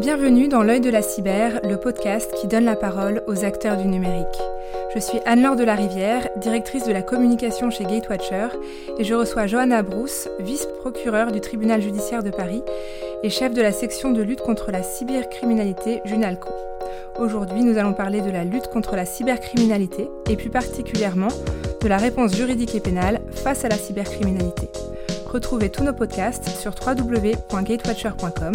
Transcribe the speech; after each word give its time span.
Bienvenue 0.00 0.48
dans 0.48 0.62
L'œil 0.62 0.80
de 0.80 0.88
la 0.88 1.02
cyber, 1.02 1.60
le 1.62 1.76
podcast 1.76 2.32
qui 2.40 2.46
donne 2.46 2.64
la 2.64 2.74
parole 2.74 3.22
aux 3.26 3.44
acteurs 3.44 3.76
du 3.76 3.86
numérique. 3.86 4.26
Je 4.94 4.98
suis 4.98 5.18
Anne-Laure 5.26 5.56
de 5.56 5.62
la 5.62 5.74
Rivière, 5.74 6.26
directrice 6.38 6.84
de 6.86 6.92
la 6.92 7.02
communication 7.02 7.70
chez 7.70 7.84
Gatewatcher, 7.84 8.48
et 8.98 9.04
je 9.04 9.12
reçois 9.12 9.46
Johanna 9.46 9.82
Brousse, 9.82 10.30
vice-procureure 10.38 11.32
du 11.32 11.42
tribunal 11.42 11.82
judiciaire 11.82 12.22
de 12.22 12.30
Paris 12.30 12.62
et 13.22 13.28
chef 13.28 13.52
de 13.52 13.60
la 13.60 13.72
section 13.72 14.10
de 14.10 14.22
lutte 14.22 14.40
contre 14.40 14.70
la 14.70 14.82
cybercriminalité 14.82 16.00
Junalco. 16.06 16.48
Aujourd'hui, 17.18 17.62
nous 17.62 17.76
allons 17.76 17.92
parler 17.92 18.22
de 18.22 18.30
la 18.30 18.44
lutte 18.44 18.68
contre 18.68 18.96
la 18.96 19.04
cybercriminalité 19.04 20.08
et 20.30 20.36
plus 20.36 20.48
particulièrement 20.48 21.28
de 21.82 21.88
la 21.88 21.98
réponse 21.98 22.34
juridique 22.34 22.74
et 22.74 22.80
pénale 22.80 23.20
face 23.32 23.66
à 23.66 23.68
la 23.68 23.76
cybercriminalité. 23.76 24.70
Retrouvez 25.26 25.68
tous 25.68 25.84
nos 25.84 25.92
podcasts 25.92 26.48
sur 26.48 26.72
www.gatewatcher.com 26.86 28.52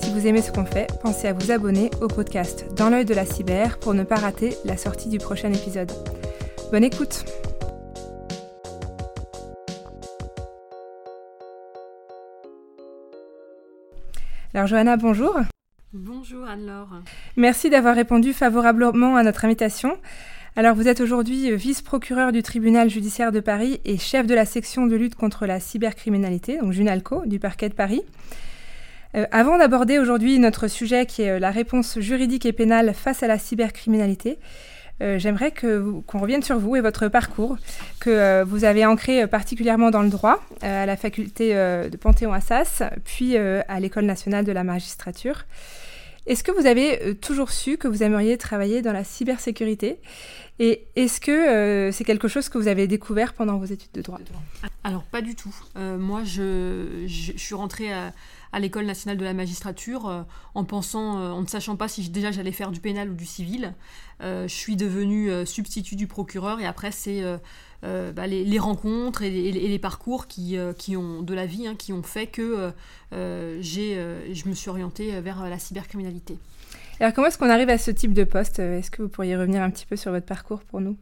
si 0.00 0.10
vous 0.10 0.26
aimez 0.26 0.42
ce 0.42 0.50
qu'on 0.50 0.64
fait, 0.64 0.86
pensez 1.02 1.28
à 1.28 1.32
vous 1.32 1.50
abonner 1.50 1.90
au 2.00 2.08
podcast 2.08 2.66
Dans 2.76 2.90
l'œil 2.90 3.04
de 3.04 3.14
la 3.14 3.26
cyber 3.26 3.78
pour 3.78 3.94
ne 3.94 4.02
pas 4.02 4.16
rater 4.16 4.56
la 4.64 4.76
sortie 4.76 5.08
du 5.08 5.18
prochain 5.18 5.52
épisode. 5.52 5.92
Bonne 6.70 6.84
écoute 6.84 7.24
Alors 14.52 14.66
Johanna, 14.66 14.96
bonjour. 14.96 15.36
Bonjour 15.92 16.44
Anne-Laure. 16.46 17.02
Merci 17.36 17.70
d'avoir 17.70 17.94
répondu 17.94 18.32
favorablement 18.32 19.16
à 19.16 19.22
notre 19.22 19.44
invitation. 19.44 19.96
Alors 20.56 20.74
vous 20.74 20.88
êtes 20.88 21.00
aujourd'hui 21.00 21.54
vice-procureur 21.54 22.32
du 22.32 22.42
tribunal 22.42 22.90
judiciaire 22.90 23.30
de 23.30 23.40
Paris 23.40 23.80
et 23.84 23.96
chef 23.98 24.26
de 24.26 24.34
la 24.34 24.44
section 24.44 24.86
de 24.86 24.96
lutte 24.96 25.14
contre 25.14 25.46
la 25.46 25.60
cybercriminalité, 25.60 26.58
donc 26.58 26.72
Junalco, 26.72 27.24
du 27.26 27.38
parquet 27.38 27.68
de 27.68 27.74
Paris. 27.74 28.02
Euh, 29.16 29.26
avant 29.32 29.58
d'aborder 29.58 29.98
aujourd'hui 29.98 30.38
notre 30.38 30.68
sujet 30.68 31.06
qui 31.06 31.22
est 31.22 31.30
euh, 31.30 31.38
la 31.38 31.50
réponse 31.50 31.98
juridique 31.98 32.46
et 32.46 32.52
pénale 32.52 32.94
face 32.94 33.22
à 33.22 33.26
la 33.26 33.38
cybercriminalité, 33.38 34.38
euh, 35.02 35.18
j'aimerais 35.18 35.52
qu'on 35.52 36.18
revienne 36.18 36.42
sur 36.42 36.58
vous 36.58 36.76
et 36.76 36.80
votre 36.80 37.08
parcours, 37.08 37.56
que 38.00 38.42
vous 38.44 38.64
avez 38.64 38.84
ancré 38.84 39.26
particulièrement 39.26 39.90
dans 39.90 40.02
le 40.02 40.10
droit, 40.10 40.40
à 40.60 40.84
la 40.84 40.96
faculté 40.96 41.54
de 41.54 41.96
Panthéon-Assas, 41.96 42.82
puis 43.04 43.34
à 43.38 43.80
l'École 43.80 44.04
nationale 44.04 44.44
de 44.44 44.52
la 44.52 44.62
magistrature. 44.62 45.46
Est-ce 46.26 46.44
que 46.44 46.52
vous 46.52 46.66
avez 46.66 47.14
toujours 47.14 47.50
su 47.50 47.78
que 47.78 47.88
vous 47.88 48.02
aimeriez 48.02 48.36
travailler 48.36 48.82
dans 48.82 48.92
la 48.92 49.04
cybersécurité? 49.04 49.96
Et 50.58 50.84
est-ce 50.96 51.18
que 51.18 51.90
c'est 51.92 52.04
quelque 52.04 52.28
chose 52.28 52.50
que 52.50 52.58
vous 52.58 52.68
avez 52.68 52.86
découvert 52.86 53.32
pendant 53.32 53.56
vos 53.56 53.64
études 53.64 53.92
de 53.94 54.02
droit? 54.02 54.20
Alors, 54.84 55.04
pas 55.04 55.22
du 55.22 55.34
tout. 55.34 55.54
moi, 55.76 56.24
je, 56.24 57.04
je, 57.06 57.32
suis 57.38 57.54
rentrée 57.54 57.90
à 57.90 58.12
à 58.52 58.60
l'école 58.60 58.86
nationale 58.86 59.16
de 59.16 59.24
la 59.24 59.32
magistrature 59.32 60.08
euh, 60.08 60.22
en 60.54 60.64
pensant, 60.64 61.18
euh, 61.18 61.30
en 61.30 61.42
ne 61.42 61.46
sachant 61.46 61.76
pas 61.76 61.88
si 61.88 62.08
déjà 62.10 62.30
j'allais 62.30 62.52
faire 62.52 62.70
du 62.70 62.80
pénal 62.80 63.10
ou 63.10 63.14
du 63.14 63.26
civil. 63.26 63.74
Euh, 64.22 64.48
je 64.48 64.54
suis 64.54 64.76
devenue 64.76 65.30
substitut 65.46 65.96
du 65.96 66.06
procureur 66.06 66.60
et 66.60 66.66
après 66.66 66.90
c'est 66.90 67.22
bah, 67.82 68.26
les, 68.26 68.58
rencontres 68.58 69.22
et 69.22 69.30
les, 69.30 69.78
parcours 69.78 70.26
qui, 70.26 70.58
qui, 70.76 70.96
ont 70.96 71.22
de 71.22 71.32
la 71.32 71.46
vie 71.46 71.66
hein, 71.66 71.74
qui 71.74 71.92
ont 71.92 72.02
fait 72.02 72.26
que 72.26 72.72
j'ai, 73.12 73.94
je 74.32 74.48
me 74.48 74.54
suis 74.54 74.68
orientée 74.68 75.20
vers 75.20 75.48
la 75.48 75.58
cybercriminalité. 75.58 76.36
Alors 77.00 77.14
comment 77.14 77.28
est-ce 77.28 77.38
qu'on 77.38 77.48
arrive 77.48 77.70
à 77.70 77.78
ce 77.78 77.90
type 77.90 78.12
de 78.12 78.24
poste? 78.24 78.58
Est-ce 78.58 78.90
que 78.90 79.02
vous 79.02 79.08
pourriez 79.08 79.36
revenir 79.36 79.62
un 79.62 79.70
petit 79.70 79.86
peu 79.86 79.96
sur 79.96 80.10
votre 80.10 80.26
parcours 80.26 80.60
pour 80.60 80.82
nous? 80.82 80.96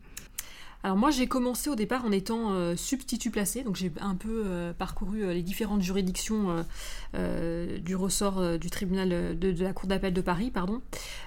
Alors 0.85 0.97
moi 0.97 1.11
j'ai 1.11 1.27
commencé 1.27 1.69
au 1.69 1.75
départ 1.75 2.05
en 2.05 2.13
étant 2.13 2.53
euh, 2.53 2.77
substitut 2.77 3.31
placé, 3.31 3.65
donc 3.65 3.75
j'ai 3.75 3.91
un 4.01 4.15
peu 4.15 4.45
euh, 4.47 4.73
parcouru 4.73 5.25
euh, 5.25 5.33
les 5.33 5.43
différentes 5.43 5.83
juridictions 5.83 6.65
du 7.15 7.97
ressort 7.97 8.59
du 8.59 8.71
tribunal 8.71 9.39
de, 9.39 9.63
la 9.63 9.73
Cour 9.73 9.89
d'appel 9.89 10.13
de 10.13 10.21
Paris, 10.21 10.51
pardon. 10.51 10.81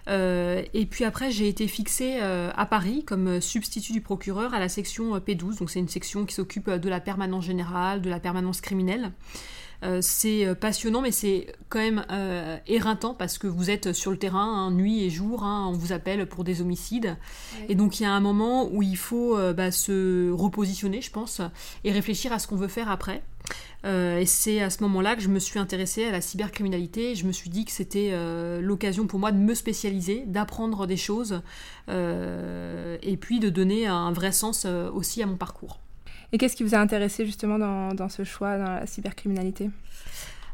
et 0.08 0.88
puis 0.90 1.04
après 1.04 1.32
j'ai 1.32 1.48
été 1.48 1.68
fixée 1.68 2.20
à 2.20 2.66
Paris 2.66 3.04
comme 3.04 3.42
substitut 3.42 3.92
du 3.92 4.02
procureur 4.02 4.54
à 4.54 4.60
la 4.60 4.70
section 4.70 5.18
P12, 5.18 5.60
donc 5.60 5.70
c'est 5.70 5.80
une 5.80 5.90
section 5.90 6.26
qui 6.26 6.36
s'occupe 6.36 6.70
de 6.70 6.90
la 6.90 7.00
permanence 7.00 7.46
générale, 7.46 8.02
de 8.02 8.10
la 8.10 8.20
permanence 8.20 8.62
criminelle. 8.62 9.12
Euh, 9.84 10.00
c'est 10.02 10.46
euh, 10.46 10.54
passionnant, 10.54 11.02
mais 11.02 11.12
c'est 11.12 11.48
quand 11.70 11.80
même 11.80 12.06
euh, 12.12 12.58
éreintant 12.68 13.16
parce 13.16 13.38
que 13.38 13.48
vous 13.48 13.70
êtes 13.72 13.94
sur 13.94 14.12
le 14.12 14.18
terrain, 14.18 14.46
hein, 14.46 14.72
nuit 14.72 15.04
et 15.04 15.10
jour, 15.10 15.44
hein, 15.44 15.68
on 15.70 15.74
vous 15.74 15.92
appelle 15.92 16.28
pour 16.28 16.44
des 16.44 16.62
homicides. 16.62 17.18
Et 17.68 17.76
donc 17.76 18.00
il 18.00 18.04
y 18.04 18.06
a 18.06 18.12
un 18.12 18.20
moment 18.20 18.70
où 18.72 18.84
il 18.84 18.98
faut 18.98 19.38
bah, 19.54 19.72
se 19.72 20.32
repositionner, 20.32 21.02
je 21.02 21.12
pense, 21.12 21.42
et 21.84 21.92
réfléchir 21.92 22.32
à 22.32 22.40
ce 22.40 22.48
qu'on 22.48 22.56
veut 22.56 22.68
faire 22.68 22.90
après. 22.90 23.24
et 23.86 24.26
c'est 24.26 24.62
à 24.62 24.70
ce 24.70 24.84
moment-là 24.84 25.16
que 25.16 25.22
je 25.22 25.30
me 25.30 25.40
suis 25.40 25.60
intéressée 25.60 26.06
à 26.06 26.12
la 26.12 26.22
cybercriminalité. 26.22 27.16
Je 27.16 27.26
me 27.26 27.32
suis 27.32 27.50
dit 27.50 27.66
que 27.66 27.72
c'était 27.72 28.12
l'occasion 28.62 29.08
pour 29.08 29.20
moi 29.20 29.32
de 29.32 29.38
me 29.38 29.54
spécialiser, 29.54 30.24
d'apprendre 30.26 30.88
des 30.88 30.98
choses, 30.98 31.42
et 31.90 33.18
puis 33.20 33.40
de 33.40 33.50
donner 33.50 33.88
un 33.88 34.12
vrai 34.12 34.32
sens 34.32 34.66
aussi 34.66 35.22
à 35.24 35.26
mon 35.26 35.38
parcours. 35.38 35.80
Et 36.34 36.38
qu'est-ce 36.38 36.56
qui 36.56 36.64
vous 36.64 36.76
a 36.76 36.80
intéressé 36.80 37.26
justement 37.26 37.60
dans, 37.94 38.10
ce 38.10 38.24
choix, 38.24 38.58
dans 38.58 38.72
la 38.72 38.86
cybercriminalité? 38.86 39.70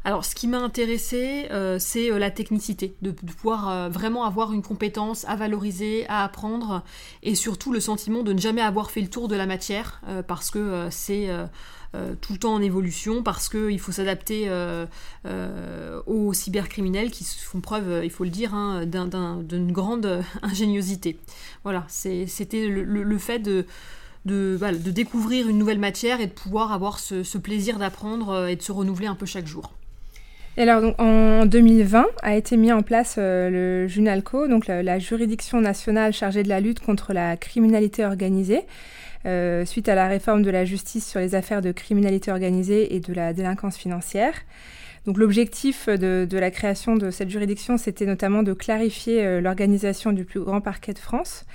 Alors, 0.07 0.23
ce 0.23 0.35
qui 0.35 0.47
m'a 0.47 0.59
intéressé, 0.59 1.47
euh, 1.51 1.79
c'est 1.79 2.11
euh, 2.11 2.17
la 2.17 2.31
technicité, 2.31 2.95
de, 3.01 3.11
pouvoir 3.11 3.67
euh, 3.67 3.89
vraiment 3.89 4.23
avoir 4.23 4.53
une 4.53 4.61
compétence 4.61 5.25
à 5.27 5.35
valoriser, 5.35 6.05
à 6.07 6.23
apprendre, 6.23 6.81
et 7.23 7.35
surtout 7.35 7.73
le 7.73 7.81
sentiment 7.81 8.23
de 8.23 8.31
ne 8.31 8.39
jamais 8.39 8.61
avoir 8.61 8.89
fait 8.89 9.01
le 9.01 9.09
tour 9.09 9.27
de 9.27 9.35
la 9.35 9.45
matière, 9.45 10.01
parce 10.27 10.49
que 10.49 10.87
c'est 10.91 11.29
tout 12.21 12.33
le 12.33 12.39
temps 12.39 12.53
en 12.53 12.61
évolution, 12.61 13.21
parce 13.21 13.49
qu'il 13.49 13.79
faut 13.81 13.91
s'adapter 13.91 14.49
aux 16.05 16.33
cybercriminels 16.33 17.11
qui 17.11 17.25
font 17.25 17.59
preuve, 17.59 18.01
il 18.03 18.09
faut 18.09 18.23
le 18.23 18.29
dire, 18.29 18.53
hein, 18.53 18.85
d'une 18.85 19.73
grande 19.73 20.23
ingéniosité. 20.41 21.19
Voilà, 21.63 21.85
c'était 21.89 22.67
le, 22.67 23.17
fait 23.17 23.39
de 23.39 23.65
de, 24.27 24.91
découvrir 24.91 25.49
une 25.49 25.57
nouvelle 25.57 25.79
matière 25.79 26.21
et 26.21 26.27
de 26.27 26.31
pouvoir 26.31 26.71
avoir 26.71 26.99
ce, 26.99 27.37
plaisir 27.37 27.79
d'apprendre 27.79 28.29
euh, 28.29 28.47
et 28.47 28.55
de 28.55 28.61
se 28.61 28.71
renouveler 28.71 29.07
un 29.07 29.15
peu 29.15 29.25
chaque 29.25 29.47
jour. 29.47 29.73
Et 30.57 30.63
alors, 30.63 30.81
donc, 30.81 30.95
en 30.99 31.45
2020 31.45 32.05
a 32.23 32.35
été 32.35 32.57
mis 32.57 32.71
en 32.71 32.81
place 32.81 33.15
euh, 33.17 33.49
le 33.49 33.87
JUNALCO, 33.87 34.47
donc 34.47 34.67
la, 34.67 34.99
juridiction 34.99 35.61
nationale 35.61 36.13
chargée 36.13 36.43
de 36.43 36.49
la 36.49 36.59
lutte 36.59 36.79
contre 36.79 37.13
la 37.13 37.37
criminalité 37.37 38.05
organisée, 38.05 38.61
euh, 39.25 39.65
suite 39.65 39.87
à 39.89 39.95
la 39.95 40.07
réforme 40.07 40.41
de 40.41 40.49
la 40.49 40.65
justice 40.65 41.07
sur 41.07 41.19
les 41.19 41.35
affaires 41.35 41.61
de 41.61 41.71
criminalité 41.71 42.31
organisée 42.31 42.95
et 42.95 42.99
de 42.99 43.13
la 43.13 43.33
délinquance 43.33 43.77
financière. 43.77 44.33
Donc 45.05 45.17
l'objectif 45.17 45.87
de, 45.87 46.27
la 46.37 46.51
création 46.51 46.95
de 46.95 47.11
cette 47.11 47.29
juridiction, 47.29 47.77
c'était 47.77 48.05
notamment 48.05 48.43
de 48.43 48.51
clarifier 48.51 49.39
l'organisation 49.39 50.11
du 50.11 50.25
plus 50.25 50.41
grand 50.41 50.59
parquet 50.59 50.93
de 50.93 50.99
France 50.99 51.45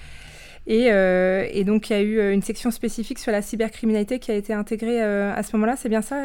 euh, 0.69 1.47
et, 1.51 1.65
donc, 1.65 1.91
il 1.91 1.93
y 1.93 1.97
a 1.97 2.03
eu 2.03 2.19
euh, 2.19 2.33
une 2.33 2.43
section 2.43 2.71
spécifique 2.71 3.19
sur 3.19 3.33
la 3.33 3.43
cybercriminalité 3.43 4.19
qui 4.19 4.31
a 4.31 4.35
été 4.35 4.53
intégrée 4.53 5.03
euh, 5.03 5.35
à 5.35 5.43
ce 5.43 5.57
moment-là, 5.57 5.77
c'est 5.77 5.89
bien 5.89 6.03
ça 6.03 6.23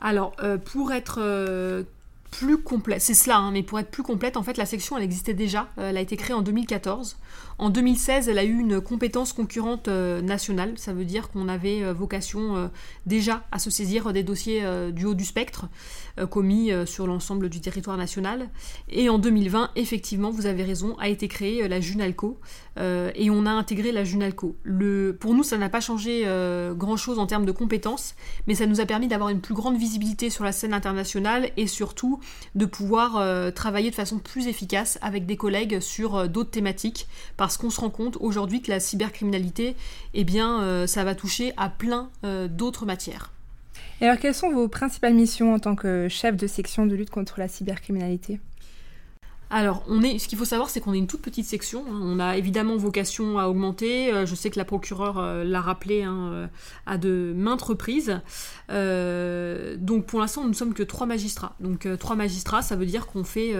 Alors, 0.00 0.34
pour 0.64 0.92
être 0.92 1.84
plus 2.30 2.58
complète, 2.58 3.00
c'est 3.00 3.14
cela, 3.14 3.36
hein, 3.36 3.50
mais 3.52 3.62
pour 3.62 3.78
être 3.78 3.90
plus 3.90 4.02
complète, 4.02 4.36
en 4.36 4.42
fait, 4.42 4.56
la 4.56 4.66
section, 4.66 4.96
elle 4.96 5.04
existait 5.04 5.34
déjà. 5.34 5.68
elle 5.76 5.96
a 5.96 6.00
été 6.00 6.16
créée 6.16 6.34
en 6.34 6.42
2014. 6.42 7.16
En 7.60 7.68
2016, 7.68 8.30
elle 8.30 8.38
a 8.38 8.44
eu 8.44 8.58
une 8.58 8.80
compétence 8.80 9.34
concurrente 9.34 9.88
euh, 9.88 10.22
nationale. 10.22 10.72
Ça 10.76 10.94
veut 10.94 11.04
dire 11.04 11.28
qu'on 11.28 11.46
avait 11.46 11.84
euh, 11.84 11.92
vocation 11.92 12.56
euh, 12.56 12.68
déjà 13.04 13.44
à 13.52 13.58
se 13.58 13.68
saisir 13.68 14.14
des 14.14 14.22
dossiers 14.22 14.62
du 14.92 15.04
haut 15.04 15.14
du 15.14 15.26
spectre 15.26 15.66
commis 16.30 16.70
sur 16.86 17.06
l'ensemble 17.06 17.48
du 17.48 17.60
territoire 17.60 17.96
national. 17.96 18.48
Et 18.88 19.08
en 19.08 19.18
2020, 19.18 19.70
effectivement, 19.76 20.30
vous 20.30 20.46
avez 20.46 20.62
raison, 20.62 20.96
a 20.98 21.08
été 21.08 21.28
créée 21.28 21.66
la 21.68 21.80
Junalco 21.80 22.38
et 22.78 23.30
on 23.30 23.46
a 23.46 23.50
intégré 23.50 23.92
la 23.92 24.04
Junalco. 24.04 24.56
Pour 25.18 25.34
nous, 25.34 25.42
ça 25.42 25.58
n'a 25.58 25.68
pas 25.68 25.80
changé 25.80 26.24
grand-chose 26.76 27.18
en 27.18 27.26
termes 27.26 27.46
de 27.46 27.52
compétences, 27.52 28.14
mais 28.46 28.54
ça 28.54 28.66
nous 28.66 28.80
a 28.80 28.86
permis 28.86 29.08
d'avoir 29.08 29.30
une 29.30 29.40
plus 29.40 29.54
grande 29.54 29.76
visibilité 29.76 30.30
sur 30.30 30.44
la 30.44 30.52
scène 30.52 30.74
internationale 30.74 31.50
et 31.56 31.66
surtout 31.66 32.20
de 32.54 32.66
pouvoir 32.66 33.52
travailler 33.54 33.90
de 33.90 33.94
façon 33.94 34.18
plus 34.18 34.46
efficace 34.46 34.98
avec 35.02 35.26
des 35.26 35.36
collègues 35.36 35.80
sur 35.80 36.28
d'autres 36.28 36.50
thématiques 36.50 37.08
qu'on 37.58 37.70
se 37.70 37.80
rend 37.80 37.90
compte 37.90 38.16
aujourd'hui 38.20 38.62
que 38.62 38.70
la 38.70 38.80
cybercriminalité, 38.80 39.76
eh 40.14 40.24
bien, 40.24 40.62
euh, 40.62 40.86
ça 40.86 41.04
va 41.04 41.14
toucher 41.14 41.52
à 41.56 41.68
plein 41.68 42.10
euh, 42.24 42.48
d'autres 42.48 42.86
matières. 42.86 43.32
Et 44.00 44.06
alors, 44.06 44.18
quelles 44.18 44.34
sont 44.34 44.50
vos 44.50 44.68
principales 44.68 45.14
missions 45.14 45.54
en 45.54 45.58
tant 45.58 45.76
que 45.76 46.08
chef 46.08 46.36
de 46.36 46.46
section 46.46 46.86
de 46.86 46.94
lutte 46.94 47.10
contre 47.10 47.38
la 47.38 47.48
cybercriminalité? 47.48 48.40
Alors, 49.52 49.82
on 49.88 50.00
est, 50.02 50.20
ce 50.20 50.28
qu'il 50.28 50.38
faut 50.38 50.44
savoir, 50.44 50.70
c'est 50.70 50.80
qu'on 50.80 50.94
est 50.94 50.98
une 50.98 51.08
toute 51.08 51.22
petite 51.22 51.44
section. 51.44 51.84
Hein. 51.88 52.00
On 52.00 52.20
a 52.20 52.36
évidemment 52.36 52.76
vocation 52.76 53.36
à 53.36 53.48
augmenter. 53.48 54.12
Euh, 54.12 54.24
je 54.24 54.36
sais 54.36 54.48
que 54.48 54.58
la 54.58 54.64
procureure 54.64 55.18
euh, 55.18 55.42
l'a 55.42 55.60
rappelé 55.60 56.04
hein, 56.04 56.30
euh, 56.32 56.46
à 56.86 56.98
de 56.98 57.34
maintes 57.36 57.62
reprises. 57.62 58.20
donc, 58.68 60.06
pour 60.06 60.20
l'instant, 60.20 60.42
nous 60.42 60.50
ne 60.50 60.54
sommes 60.54 60.72
que 60.72 60.84
trois 60.84 61.06
magistrats. 61.06 61.56
Donc, 61.58 61.88
trois 61.98 62.14
magistrats, 62.14 62.62
ça 62.62 62.76
veut 62.76 62.86
dire 62.86 63.08
qu'on 63.08 63.24
fait 63.24 63.54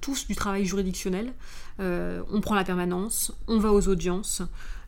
tous 0.00 0.28
du 0.28 0.36
travail 0.36 0.64
juridictionnel. 0.64 1.32
on 1.80 2.40
prend 2.40 2.54
la 2.54 2.64
permanence, 2.64 3.32
on 3.48 3.58
va 3.58 3.72
aux 3.72 3.88
audiences. 3.88 4.42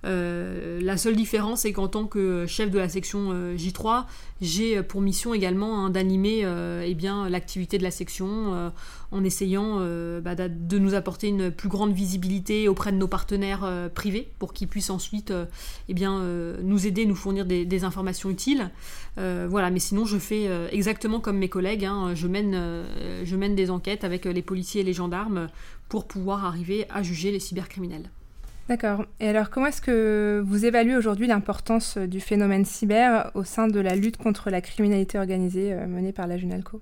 La 0.04 0.96
seule 0.96 1.16
différence, 1.16 1.60
c'est 1.60 1.72
qu'en 1.72 1.88
tant 1.88 2.06
que 2.06 2.46
chef 2.46 2.70
de 2.70 2.78
la 2.78 2.88
section 2.88 3.54
J3, 3.54 4.04
j'ai 4.40 4.82
pour 4.82 5.00
mission 5.00 5.32
également 5.32 5.84
hein, 5.84 5.90
d'animer 5.90 6.40
eh 6.84 6.96
l'activité 7.28 7.78
de 7.78 7.82
la 7.82 7.90
section 7.90 8.72
en 9.10 9.24
essayant 9.24 9.78
bah, 10.20 10.34
de 10.34 10.78
nous 10.78 10.94
apporter 10.94 11.28
une 11.28 11.50
plus 11.50 11.68
grande 11.68 11.92
visibilité 11.92 12.68
auprès 12.68 12.92
de 12.92 12.96
nos 12.96 13.08
partenaires 13.08 13.90
privés 13.94 14.28
pour 14.38 14.52
qu'ils 14.52 14.68
puissent 14.68 14.90
ensuite 14.90 15.32
eh 15.88 15.94
nous 15.94 16.86
aider, 16.86 17.06
nous 17.06 17.14
fournir 17.14 17.46
des, 17.46 17.84
informations 17.84 18.30
utiles. 18.30 18.70
voilà, 19.16 19.70
mais 19.70 19.80
sinon 19.80 20.04
je 20.04 20.18
fais 20.18 20.48
exactement 20.70 21.20
comme 21.20 21.38
mes 21.38 21.48
collègues, 21.48 21.86
hein, 21.86 22.14
je, 22.14 22.26
mène, 22.26 22.84
je 23.24 23.36
mène 23.36 23.54
des 23.54 23.70
enquêtes 23.70 24.04
avec 24.04 24.26
les 24.26 24.42
policiers 24.42 24.82
et 24.82 24.84
les 24.84 24.92
gendarmes 24.92 25.48
pour 25.88 26.06
pouvoir 26.06 26.44
arriver 26.44 26.86
à 26.90 27.02
juger 27.02 27.30
les 27.30 27.40
cybercriminels. 27.40 28.10
D'accord. 28.68 29.04
Et 29.20 29.28
alors, 29.28 29.50
comment 29.50 29.66
est-ce 29.66 29.82
que 29.82 30.42
vous 30.46 30.64
évaluez 30.64 30.96
aujourd'hui 30.96 31.26
l'importance 31.26 31.98
du 31.98 32.20
phénomène 32.20 32.64
cyber 32.64 33.30
au 33.34 33.44
sein 33.44 33.68
de 33.68 33.78
la 33.78 33.94
lutte 33.94 34.16
contre 34.16 34.48
la 34.48 34.62
criminalité 34.62 35.18
organisée 35.18 35.72
euh, 35.74 35.86
menée 35.86 36.12
par 36.12 36.26
la 36.26 36.38
Junalco? 36.38 36.80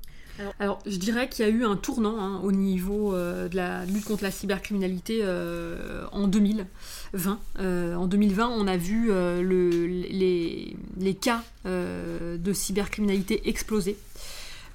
Alors, 0.61 0.79
je 0.87 0.97
dirais 0.97 1.29
qu'il 1.29 1.45
y 1.45 1.49
a 1.49 1.51
eu 1.51 1.65
un 1.65 1.77
tournant 1.77 2.19
hein, 2.19 2.41
au 2.43 2.53
niveau 2.53 3.15
euh, 3.15 3.49
de 3.49 3.57
la 3.57 3.85
lutte 3.85 4.05
contre 4.05 4.23
la 4.23 4.31
cybercriminalité 4.31 5.21
euh, 5.23 6.05
en 6.13 6.29
2020. 6.29 7.39
en 7.59 8.07
2020, 8.07 8.49
on 8.49 8.67
a 8.67 8.77
vu 8.77 9.11
les, 9.43 10.77
les, 10.99 11.15
cas 11.15 11.43
de 11.65 12.53
cybercriminalité 12.53 13.49
exploser. 13.49 13.97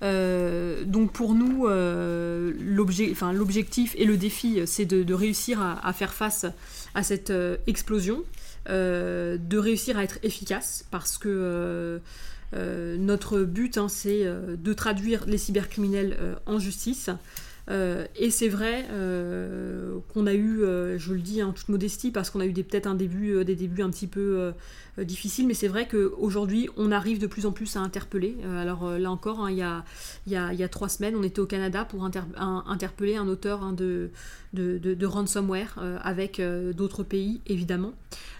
Euh, 0.03 0.83
donc 0.85 1.11
pour 1.11 1.33
nous, 1.33 1.67
euh, 1.67 2.53
l'objectif 2.59 3.95
et 3.97 4.05
le 4.05 4.17
défi, 4.17 4.61
c'est 4.65 4.85
de, 4.85 5.13
réussir 5.13 5.61
à, 5.61 5.93
faire 5.93 6.13
face 6.13 6.45
à 6.95 7.03
cette 7.03 7.29
euh, 7.29 7.57
explosion, 7.67 8.23
de 8.69 9.57
réussir 9.57 9.97
à 9.97 10.03
être 10.03 10.19
efficace, 10.23 10.85
parce 10.91 11.17
que 11.17 12.01
notre 12.53 13.43
but, 13.43 13.77
hein, 13.77 13.87
c'est 13.87 14.25
de 14.25 14.73
traduire 14.73 15.25
les 15.25 15.37
cybercriminels 15.37 16.17
en 16.45 16.59
justice. 16.59 17.09
et 17.69 18.29
c'est 18.29 18.49
vrai 18.49 18.85
qu'on 20.13 20.27
a 20.27 20.33
eu, 20.33 20.59
je 20.97 21.13
le 21.13 21.21
dis 21.21 21.41
en 21.41 21.53
toute 21.53 21.69
modestie, 21.69 22.11
parce 22.11 22.29
qu'on 22.29 22.41
a 22.41 22.45
eu 22.45 22.51
peut-être 22.51 22.87
un 22.87 22.95
début, 22.95 23.45
des 23.45 23.55
débuts 23.55 23.83
un 23.83 23.89
petit 23.89 24.07
peu 24.07 24.51
euh, 24.99 25.03
difficile, 25.03 25.47
mais 25.47 25.53
c'est 25.53 25.67
vrai 25.67 25.87
qu'aujourd'hui, 25.87 26.69
on 26.75 26.91
arrive 26.91 27.19
de 27.19 27.27
plus 27.27 27.45
en 27.45 27.51
plus 27.51 27.75
à 27.75 27.79
interpeller. 27.81 28.35
Euh, 28.43 28.61
alors 28.61 28.85
euh, 28.85 28.97
là 28.97 29.11
encore, 29.11 29.41
hein, 29.41 29.51
il, 29.51 29.57
y 29.57 30.63
a, 30.63 30.69
trois 30.69 30.89
semaines, 30.89 31.15
on 31.15 31.23
était 31.23 31.39
au 31.39 31.45
Canada 31.45 31.85
pour 31.85 32.03
interpeller 32.03 33.15
un 33.15 33.27
auteur 33.27 33.63
hein, 33.63 33.73
de, 33.73 34.09
de, 34.53 34.77
de, 34.77 35.05
ransomware 35.05 35.77
avec 36.01 36.41
d'autres 36.75 37.03
pays, 37.03 37.41
évidemment. 37.47 37.93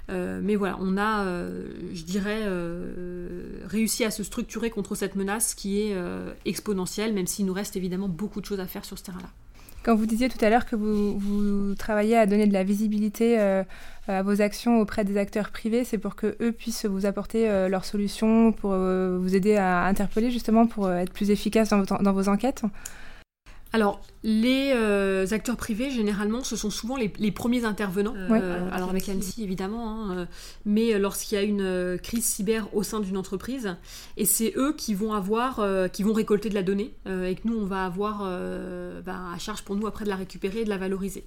mais 0.10 0.56
voilà, 0.56 0.78
on 0.82 0.98
a, 0.98 1.26
je 1.94 2.04
dirais, 2.04 2.44
réussi 3.66 4.04
à 4.04 4.12
se 4.12 4.24
structurer 4.24 4.70
contre 4.70 4.96
cette 4.96 5.16
menace 5.16 5.54
qui 5.54 5.80
est 5.80 5.96
exponentielle, 6.46 7.14
même 7.14 7.28
s'il 7.28 7.46
nous 7.46 7.54
reste 7.54 7.76
évidemment 7.76 8.10
beaucoup 8.10 8.42
de 8.42 8.46
choses 8.46 8.60
à 8.60 8.68
faire 8.68 8.86
sur 8.86 8.98
ce 8.98 9.04
terrain-là. 9.04 9.30
Quand 9.88 9.96
vous 9.96 10.06
disiez 10.06 10.28
tout 10.28 10.44
à 10.44 10.50
l'heure 10.50 10.66
que 10.66 10.76
vous, 10.76 11.74
travaillez 11.76 12.18
à 12.18 12.26
donner 12.26 12.46
de 12.46 12.52
la 12.52 12.66
visibilité 12.66 13.40
euh, 13.40 13.64
à 14.10 14.22
vos 14.22 14.42
actions 14.42 14.82
auprès 14.82 15.06
des 15.06 15.16
acteurs 15.16 15.50
privés, 15.50 15.86
c'est 15.86 15.98
pour 15.98 16.18
que 16.18 16.36
eux 16.42 16.52
puissent 16.52 16.86
vous 16.86 17.06
apporter 17.06 17.50
euh, 17.50 17.70
leurs 17.70 17.86
solutions, 17.86 18.52
pour 18.52 18.72
euh, 18.74 19.18
vous 19.18 19.34
aider 19.34 19.56
à 19.56 19.86
interpeller 19.86 20.30
justement, 20.30 20.68
pour 20.68 20.92
être 20.92 21.14
plus 21.14 21.32
efficace 21.32 21.70
dans 21.70 22.12
vos 22.12 22.28
enquêtes? 22.28 22.64
Alors, 23.74 24.02
les 24.24 24.72
euh, 24.74 25.26
acteurs 25.32 25.58
privés, 25.58 25.90
généralement, 25.92 26.44
ce 26.44 26.56
sont 26.56 26.70
souvent 26.70 26.96
les, 26.96 27.32
premiers 27.32 27.66
intervenants. 27.66 28.14
Euh, 28.16 28.70
alors, 28.72 28.90
avec 28.90 29.08
l'ANSI, 29.08 29.44
évidemment, 29.44 29.90
hein, 29.90 30.18
euh, 30.18 30.26
mais 30.66 30.98
lorsqu'il 30.98 31.38
y 31.38 31.42
a 31.42 31.44
une 31.44 31.98
crise 32.02 32.26
cyber 32.26 32.74
au 32.74 32.84
sein 32.84 33.00
d'une 33.00 33.18
entreprise, 33.18 33.76
et 34.16 34.26
c'est 34.26 34.54
eux 34.56 34.74
qui 34.76 34.94
vont 34.94 35.14
avoir, 35.14 35.62
qui 35.92 36.04
vont 36.04 36.14
récolter 36.14 36.50
de 36.50 36.56
la 36.56 36.64
donnée, 36.64 36.94
et 37.06 37.36
que 37.36 37.42
nous, 37.46 37.58
on 37.58 37.66
va 37.66 37.86
avoir 37.86 38.20
bah, 39.06 39.20
à 39.34 39.38
charge 39.38 39.64
pour 39.64 39.76
nous 39.76 39.88
après 39.88 40.06
de 40.06 40.10
la 40.10 40.16
récupérer 40.16 40.62
et 40.62 40.66
de 40.66 40.70
la 40.70 40.78
valoriser. 40.78 41.26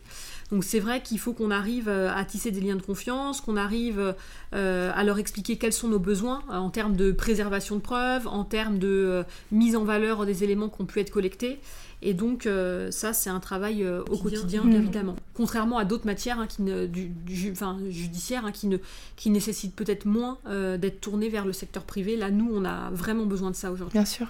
Donc, 0.50 0.64
c'est 0.64 0.80
vrai 0.80 1.02
qu'il 1.02 1.18
faut 1.18 1.32
qu'on 1.32 1.50
arrive 1.50 1.88
à 1.88 2.24
tisser 2.24 2.50
des 2.50 2.60
liens 2.60 2.76
de 2.76 2.82
confiance, 2.82 3.40
qu'on 3.40 3.56
arrive 3.56 4.14
à 4.52 5.04
leur 5.04 5.18
expliquer 5.18 5.56
quels 5.56 5.72
sont 5.72 5.88
nos 5.88 5.98
besoins 5.98 6.42
en 6.48 6.70
termes 6.70 6.96
de 6.96 7.12
préservation 7.12 7.76
de 7.76 7.80
preuves, 7.80 8.26
en 8.26 8.44
termes 8.44 8.78
de 8.78 9.24
mise 9.52 9.76
en 9.76 9.84
valeur 9.84 10.26
des 10.26 10.42
éléments 10.42 10.68
qui 10.68 10.82
ont 10.82 10.86
pu 10.86 11.00
être 11.00 11.10
collectés. 11.10 11.60
Et 12.02 12.14
donc, 12.14 12.46
euh, 12.46 12.90
ça, 12.90 13.12
c'est 13.12 13.30
un 13.30 13.40
travail 13.40 13.84
euh, 13.84 14.02
au 14.10 14.16
quotidien, 14.16 14.64
mmh. 14.64 14.72
évidemment. 14.72 15.16
Contrairement 15.34 15.78
à 15.78 15.84
d'autres 15.84 16.06
matières 16.06 16.38
hein, 16.38 16.46
qui 16.46 16.62
ne, 16.62 16.86
du, 16.86 17.12
enfin, 17.52 17.78
judiciaires 17.90 18.46
hein, 18.46 18.52
qui, 18.52 18.68
ne, 18.68 18.78
qui 19.16 19.30
nécessitent 19.30 19.74
peut-être 19.74 20.06
moins 20.06 20.38
euh, 20.46 20.78
d'être 20.78 21.00
tournées 21.00 21.28
vers 21.28 21.44
le 21.44 21.52
secteur 21.52 21.82
privé. 21.82 22.16
Là, 22.16 22.30
nous, 22.30 22.50
on 22.52 22.64
a 22.64 22.90
vraiment 22.90 23.26
besoin 23.26 23.50
de 23.50 23.56
ça 23.56 23.70
aujourd'hui. 23.70 23.98
Bien 23.98 24.06
sûr. 24.06 24.26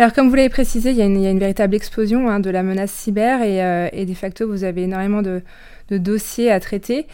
Alors, 0.00 0.14
comme 0.14 0.30
vous 0.30 0.34
l'avez 0.34 0.48
précisé, 0.48 0.92
il 0.92 0.96
y, 0.96 1.02
a 1.02 1.04
une, 1.04 1.38
véritable 1.38 1.74
explosion 1.74 2.30
hein, 2.30 2.40
de 2.40 2.48
la 2.48 2.62
menace 2.62 2.90
cyber 2.90 3.42
et, 3.42 3.90
et, 3.92 4.06
de 4.06 4.14
facto, 4.14 4.48
vous 4.48 4.64
avez 4.64 4.84
énormément 4.84 5.20
de, 5.20 5.42
dossiers 5.90 6.50
à 6.50 6.58
traiter. 6.58 7.06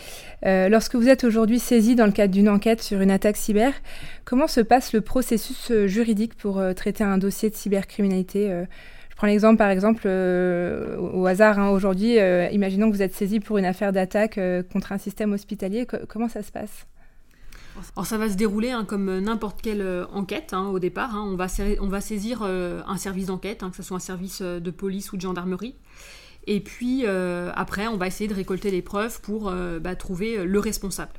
lorsque 0.44 0.94
vous 0.94 1.09
êtes 1.09 1.25
aujourd'hui 1.25 1.59
saisi 1.59 1.97
dans 1.97 2.06
le 2.06 2.12
cadre 2.12 2.33
d'une 2.33 2.49
enquête 2.49 2.81
sur 2.81 3.00
une 3.00 3.11
attaque 3.11 3.37
cyber, 3.37 3.73
comment 4.25 4.47
se 4.47 4.61
passe 4.61 4.93
le 4.93 5.00
processus 5.00 5.73
juridique 5.87 6.37
pour 6.37 6.62
traiter 6.77 7.03
un 7.03 7.19
dossier 7.19 7.50
de 7.50 7.56
cybercriminalité 7.56 8.67
je 9.17 9.21
prends 9.21 9.29
l'exemple, 9.29 9.56
par 9.56 9.71
exemple, 9.71 10.03
euh, 10.05 10.99
au 10.99 11.25
hasard, 11.25 11.59
hein, 11.59 11.71
aujourd'hui, 11.71 12.19
euh, 12.19 12.50
imaginons 12.50 12.91
que 12.91 12.97
vous 12.97 13.00
êtes 13.00 13.15
saisi 13.15 13.41
pour 13.41 13.56
une 13.56 13.65
affaire 13.65 13.91
d'attaque 13.91 14.37
euh, 14.37 14.62
contre 14.62 14.93
un 14.93 14.99
système 14.99 15.32
hospitalier. 15.32 15.87
comment 16.06 16.29
ça 16.29 16.43
se 16.43 16.53
passe? 16.53 16.87
Alors 17.94 18.06
ça 18.06 18.19
va 18.19 18.28
se 18.28 18.34
dérouler 18.34 18.70
hein, 18.70 18.84
comme 18.84 19.19
n'importe 19.20 19.62
quelle 19.62 20.06
enquête 20.12 20.52
hein, 20.52 20.67
au 20.69 20.78
départ. 20.78 21.11
On 21.14 21.37
va, 21.37 21.46
on, 21.81 21.88
va, 21.88 22.00
saisir 22.00 22.43
un 22.43 22.96
service 22.96 23.26
d'enquête, 23.26 23.64
que 23.70 23.76
ce 23.76 23.82
soit 23.82 23.96
un 23.96 24.00
service 24.00 24.43
de 24.43 24.70
police 24.70 25.12
ou 25.12 25.17
de 25.17 25.23
gendarmerie. 25.23 25.75
Et 26.46 26.61
puis 26.61 27.06
après, 27.06 27.87
on 27.88 27.96
va 27.96 28.06
essayer 28.06 28.28
de 28.28 28.34
récolter 28.34 28.70
les 28.70 28.82
preuves 28.82 29.20
pour 29.20 29.52
bah, 29.81 29.96
trouver 29.96 30.44
le 30.44 30.58
responsable. 30.58 31.12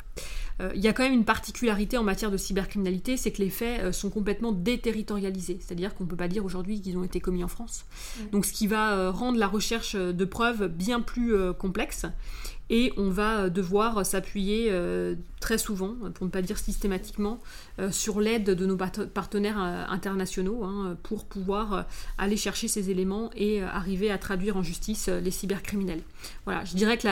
Euh, 0.61 0.71
il 0.75 0.81
y 0.81 0.87
a 0.87 0.93
quand 0.93 1.03
même 1.03 1.13
une 1.13 1.25
particularité 1.25 1.97
en 1.97 2.03
matière 2.03 2.31
de 2.31 2.37
cybercriminalité, 2.37 3.17
c'est 3.17 3.31
que 3.31 3.41
les 3.41 3.49
faits 3.49 3.81
euh, 3.81 3.91
sont 3.91 4.09
complètement 4.09 4.51
déterritorialisés. 4.51 5.59
C'est-à-dire 5.61 5.93
qu'on 5.93 6.05
ne 6.05 6.09
peut 6.09 6.15
pas 6.15 6.27
dire 6.27 6.45
aujourd'hui 6.45 6.81
qu'ils 6.81 6.97
ont 6.97 7.03
été 7.03 7.19
commis 7.19 7.43
en 7.43 7.47
France. 7.47 7.85
Donc 8.31 8.45
ce 8.45 8.53
qui 8.53 8.67
va 8.67 8.93
euh, 8.93 9.11
rendre 9.11 9.37
la 9.37 9.47
recherche 9.47 9.95
de 9.95 10.25
preuves 10.25 10.67
bien 10.67 11.01
plus 11.01 11.33
complexe 11.53 12.05
et 12.69 12.91
on 12.97 13.09
va 13.09 13.49
devoir 13.49 14.05
s'appuyer 14.05 14.67
euh, 14.71 15.15
très 15.39 15.57
souvent, 15.57 15.95
pour 16.13 16.25
ne 16.25 16.31
pas 16.31 16.41
dire 16.41 16.57
systématiquement, 16.57 17.39
euh, 17.79 17.91
sur 17.91 18.19
l'aide 18.19 18.43
de 18.43 18.65
nos 18.65 18.75
partenaires 18.77 19.61
euh, 19.61 19.85
internationaux 19.87 20.63
hein, 20.63 20.97
pour 21.03 21.25
pouvoir 21.25 21.85
aller 22.17 22.35
chercher 22.35 22.67
ces 22.67 22.89
éléments 22.89 23.29
et 23.35 23.61
arriver 23.61 24.11
à 24.11 24.17
traduire 24.17 24.57
en 24.57 24.63
justice 24.63 25.07
les 25.07 25.31
cybercriminels. 25.31 26.01
Voilà, 26.45 26.65
je 26.65 26.75
dirais 26.75 26.97
que 26.97 27.07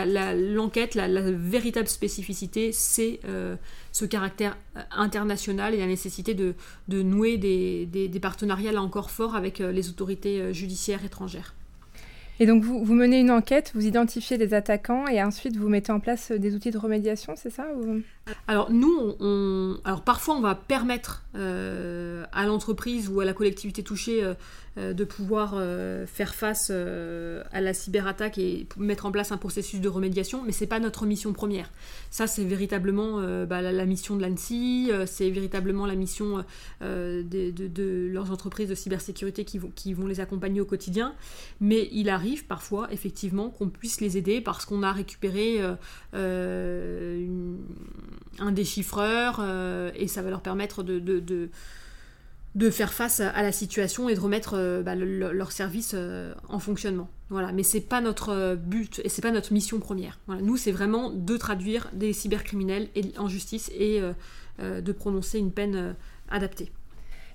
l'enquête, 0.55 0.95
la, 0.95 1.07
véritable 1.31 1.87
spécificité, 1.87 2.71
c'est 2.71 3.19
ce 3.91 4.05
caractère 4.05 4.57
international 4.91 5.73
et 5.73 5.77
la 5.77 5.87
nécessité 5.87 6.33
de, 6.33 6.55
nouer 6.89 7.37
des, 7.37 7.85
des 7.85 8.19
partenariats 8.19 8.71
là 8.71 8.81
encore 8.81 9.11
forts 9.11 9.35
avec 9.35 9.59
les 9.59 9.89
autorités 9.89 10.53
judiciaires 10.53 11.05
étrangères. 11.05 11.53
Et 12.39 12.45
donc 12.45 12.63
vous, 12.63 12.83
vous, 12.83 12.93
menez 12.93 13.19
une 13.19 13.31
enquête, 13.31 13.71
vous 13.75 13.85
identifiez 13.85 14.37
des 14.37 14.53
attaquants 14.53 15.07
et 15.07 15.23
ensuite 15.23 15.55
vous 15.55 15.69
mettez 15.69 15.91
en 15.91 15.99
place 15.99 16.31
des 16.31 16.53
outils 16.53 16.71
de 16.71 16.77
remédiation, 16.77 17.33
c'est 17.37 17.49
ça 17.49 17.65
Alors 18.47 18.71
nous, 18.71 19.15
on, 19.19 19.77
alors 19.85 20.01
parfois 20.01 20.35
on 20.35 20.41
va 20.41 20.53
permettre 20.55 21.23
euh, 21.35 22.25
à 22.33 22.45
l'entreprise 22.45 23.09
ou 23.09 23.21
à 23.21 23.25
la 23.25 23.33
collectivité 23.33 23.83
touchée 23.83 24.21
euh, 24.21 24.33
euh, 24.33 24.33
de 24.77 25.05
pouvoir 25.05 25.53
euh, 25.55 26.05
faire 26.05 26.35
face 26.35 26.67
euh, 26.69 27.41
à 27.53 27.61
la 27.61 27.73
cyberattaque 27.73 28.37
et 28.37 28.67
mettre 28.75 29.05
en 29.05 29.11
place 29.11 29.31
un 29.31 29.37
processus 29.37 29.79
de 29.79 29.87
remédiation, 29.87 30.43
mais 30.43 30.51
c'est 30.51 30.67
pas 30.67 30.81
notre 30.81 31.05
mission 31.05 31.31
première. 31.31 31.71
Ça, 32.11 32.27
c'est 32.27 32.43
véritablement 32.43 33.21
bah, 33.45 33.61
la, 33.61 33.85
mission 33.85 34.15
de 34.15 34.21
l'ANSI, 34.21 34.91
c'est 35.05 35.29
véritablement 35.29 35.85
la 35.85 35.95
mission 35.95 36.43
de, 36.81 38.09
leurs 38.11 38.31
entreprises 38.31 38.69
de 38.69 38.75
cybersécurité 38.75 39.45
qui 39.45 39.57
vont, 39.57 39.71
qui 39.75 39.93
vont 39.93 40.07
les 40.07 40.19
accompagner 40.19 40.61
au 40.61 40.65
quotidien. 40.65 41.13
Mais 41.59 41.89
il 41.91 42.09
arrive 42.09 42.45
parfois, 42.45 42.87
effectivement, 42.91 43.49
qu'on 43.49 43.69
puisse 43.69 44.01
les 44.01 44.17
aider 44.17 44.41
parce 44.41 44.65
qu'on 44.65 44.83
a 44.83 44.91
récupéré 44.91 45.61
un 46.13 46.91
déchiffreur 48.51 49.43
et 49.95 50.07
ça 50.07 50.21
va 50.21 50.29
leur 50.29 50.41
permettre 50.41 50.83
de 50.83 51.49
faire 52.69 52.93
face 52.93 53.19
à 53.19 53.41
la 53.41 53.51
situation 53.51 54.07
et 54.07 54.15
de 54.15 54.19
remettre 54.19 54.53
euh, 54.55 54.81
bah, 54.81 54.95
leur 54.95 55.51
service 55.51 55.91
euh, 55.93 56.33
en 56.47 56.59
fonctionnement. 56.59 57.09
Voilà, 57.29 57.51
mais 57.51 57.63
c'est 57.63 57.81
pas 57.81 58.01
notre 58.01 58.29
euh, 58.29 58.55
but 58.55 59.01
et 59.03 59.09
c'est 59.09 59.21
pas 59.21 59.31
notre 59.31 59.51
mission 59.51 59.79
première. 59.79 60.19
Nous, 60.27 60.55
c'est 60.55 60.71
vraiment 60.71 61.09
de 61.09 61.37
traduire 61.37 61.89
des 61.93 62.13
cybercriminels 62.13 62.87
en 63.17 63.27
justice 63.27 63.69
et 63.77 64.01
de 64.59 64.91
prononcer 64.91 65.37
une 65.37 65.51
peine 65.51 65.95
adaptée. 66.29 66.71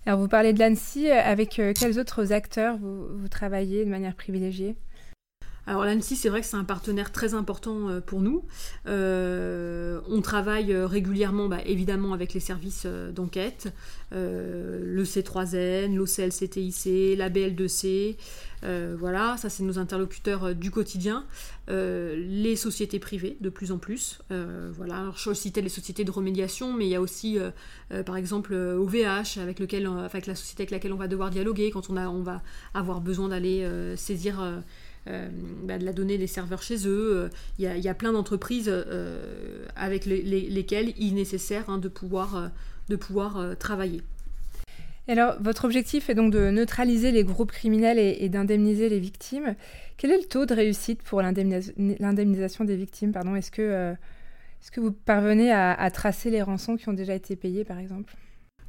Alors, 0.07 0.19
vous 0.19 0.29
parlez 0.29 0.53
de 0.53 0.59
l'ANSI, 0.59 1.11
avec 1.11 1.61
quels 1.79 1.99
autres 1.99 2.33
acteurs 2.33 2.79
vous 2.79 3.29
travaillez 3.29 3.85
de 3.85 3.91
manière 3.91 4.15
privilégiée? 4.15 4.77
Alors 5.71 5.85
l'ANSI, 5.85 6.17
c'est 6.17 6.29
vrai 6.29 6.41
que 6.41 6.49
c'est 6.49 6.57
un 6.57 6.65
partenaire 6.65 7.13
très 7.13 7.33
important 7.33 7.89
euh, 7.89 8.01
pour 8.01 8.23
nous. 8.23 8.43
Euh, 8.89 10.01
on 10.09 10.21
travaille 10.21 10.73
euh, 10.73 10.85
régulièrement, 10.85 11.47
bah, 11.47 11.61
évidemment, 11.65 12.13
avec 12.13 12.35
les 12.35 12.41
services 12.41 12.87
d'enquête, 13.15 13.73
le 14.11 15.05
C3N, 15.05 15.95
l'OCLCTIC, 15.95 17.17
la 17.17 17.31
BL2C. 17.31 18.17
voilà, 18.99 19.37
ça 19.37 19.49
c'est 19.49 19.63
nos 19.63 19.79
interlocuteurs 19.79 20.57
du 20.57 20.73
quotidien. 20.73 21.25
les 21.69 22.57
sociétés 22.57 22.99
privées, 22.99 23.37
de 23.41 23.49
plus 23.49 23.71
en 23.71 23.79
plus. 23.79 24.19
voilà, 24.77 24.97
alors 24.97 25.17
je 25.17 25.33
citais 25.33 25.61
les 25.61 25.69
sociétés 25.69 26.03
de 26.03 26.11
remédiation, 26.11 26.73
mais 26.73 26.87
il 26.87 26.91
y 26.91 26.97
a 26.97 27.01
aussi, 27.01 27.39
par 28.05 28.17
exemple, 28.17 28.53
OVH, 28.55 29.39
avec, 29.41 29.61
la 29.61 30.35
société 30.35 30.63
avec 30.63 30.73
laquelle 30.73 30.93
on 30.93 30.97
va 30.97 31.07
devoir 31.07 31.31
dialoguer 31.31 31.71
quand 31.71 31.89
on, 31.89 32.23
va 32.23 32.43
avoir 32.75 33.01
besoin 33.01 33.29
d'aller 33.29 33.65
saisir 33.97 34.43
bah, 35.07 35.79
de 35.79 35.85
la 35.85 35.93
donnée 35.93 36.19
des 36.19 36.27
serveurs 36.27 36.63
chez 36.63 36.87
eux. 36.87 37.31
Il 37.59 37.65
y, 37.65 37.89
a, 37.89 37.95
plein 37.95 38.13
d'entreprises 38.13 38.69
euh, 38.69 39.65
avec 39.75 40.05
lesquelles 40.05 40.93
il 40.99 41.13
est 41.13 41.17
nécessaire 41.17 41.71
hein, 41.71 41.79
de 41.79 41.89
pouvoir, 41.89 42.37
euh, 42.37 42.49
de 42.89 42.97
pouvoir 42.97 43.57
travailler. 43.59 44.03
alors, 45.09 45.37
votre 45.41 45.65
objectif 45.65 46.11
est 46.11 46.15
donc 46.15 46.33
de 46.33 46.51
neutraliser 46.51 47.13
les 47.13 47.25
groupes 47.25 47.53
criminels 47.53 47.99
et, 47.99 48.29
d'indemniser 48.29 48.89
les 48.89 49.01
victimes. 49.01 49.55
Quel 49.97 50.11
est 50.11 50.19
le 50.19 50.29
taux 50.29 50.47
de 50.47 50.55
réussite 50.55 51.03
pour 51.03 51.23
l'indemnisation 51.23 52.65
des 52.65 52.77
victimes 52.77 53.13
Est-ce 53.37 53.51
que, 53.51 53.93
est 54.63 54.71
que 54.71 54.81
vous 54.81 54.93
parvenez 54.93 55.51
à, 55.51 55.73
à 55.73 55.91
tracer 55.91 56.31
les 56.31 56.43
rançons 56.43 56.77
qui 56.77 56.89
ont 56.89 56.95
déjà 56.95 57.15
été 57.15 57.37
payées, 57.37 57.65
par 57.65 57.79
exemple? 57.79 58.15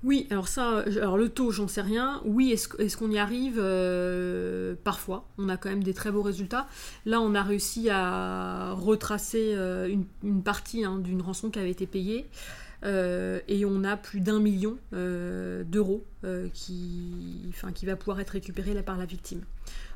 Oui, 0.04 0.26
alors 0.32 0.48
ça, 0.48 0.80
alors 0.80 1.18
le 1.18 1.30
taux, 1.30 1.52
j'en 1.52 1.68
sais 1.68 1.82
rien. 1.82 2.22
Oui, 2.26 2.52
est-ce 2.52 2.98
qu'on 2.98 3.12
y 3.12 3.20
arrive 3.20 3.60
euh, 3.62 4.74
Parfois, 4.84 5.28
on 5.38 5.48
a 5.48 5.58
quand 5.58 5.70
même 5.70 5.84
des 5.84 5.94
très 5.94 6.12
beaux 6.12 6.24
résultats. 6.24 6.68
Là, 7.06 7.22
on 7.22 7.36
a 7.36 7.44
réussi 7.44 7.90
à 7.92 8.74
retracer 8.74 9.54
euh, 9.56 9.96
une, 10.24 10.42
partie 10.42 10.84
hein, 10.84 10.98
d'une 10.98 11.22
rançon 11.22 11.52
qui 11.52 11.60
avait 11.60 11.70
été 11.70 11.86
payée. 11.86 12.26
Euh, 12.84 13.42
et 13.48 13.64
on 13.64 13.84
a 13.84 13.96
plus 13.96 14.22
d'un 14.22 14.40
million 14.40 14.76
d'euros 14.92 16.04
qui, 16.54 17.54
va 17.84 17.96
pouvoir 17.96 18.20
être 18.20 18.32
récupéré 18.32 18.74
par 18.82 18.98
la 18.98 19.06
victime. 19.06 19.42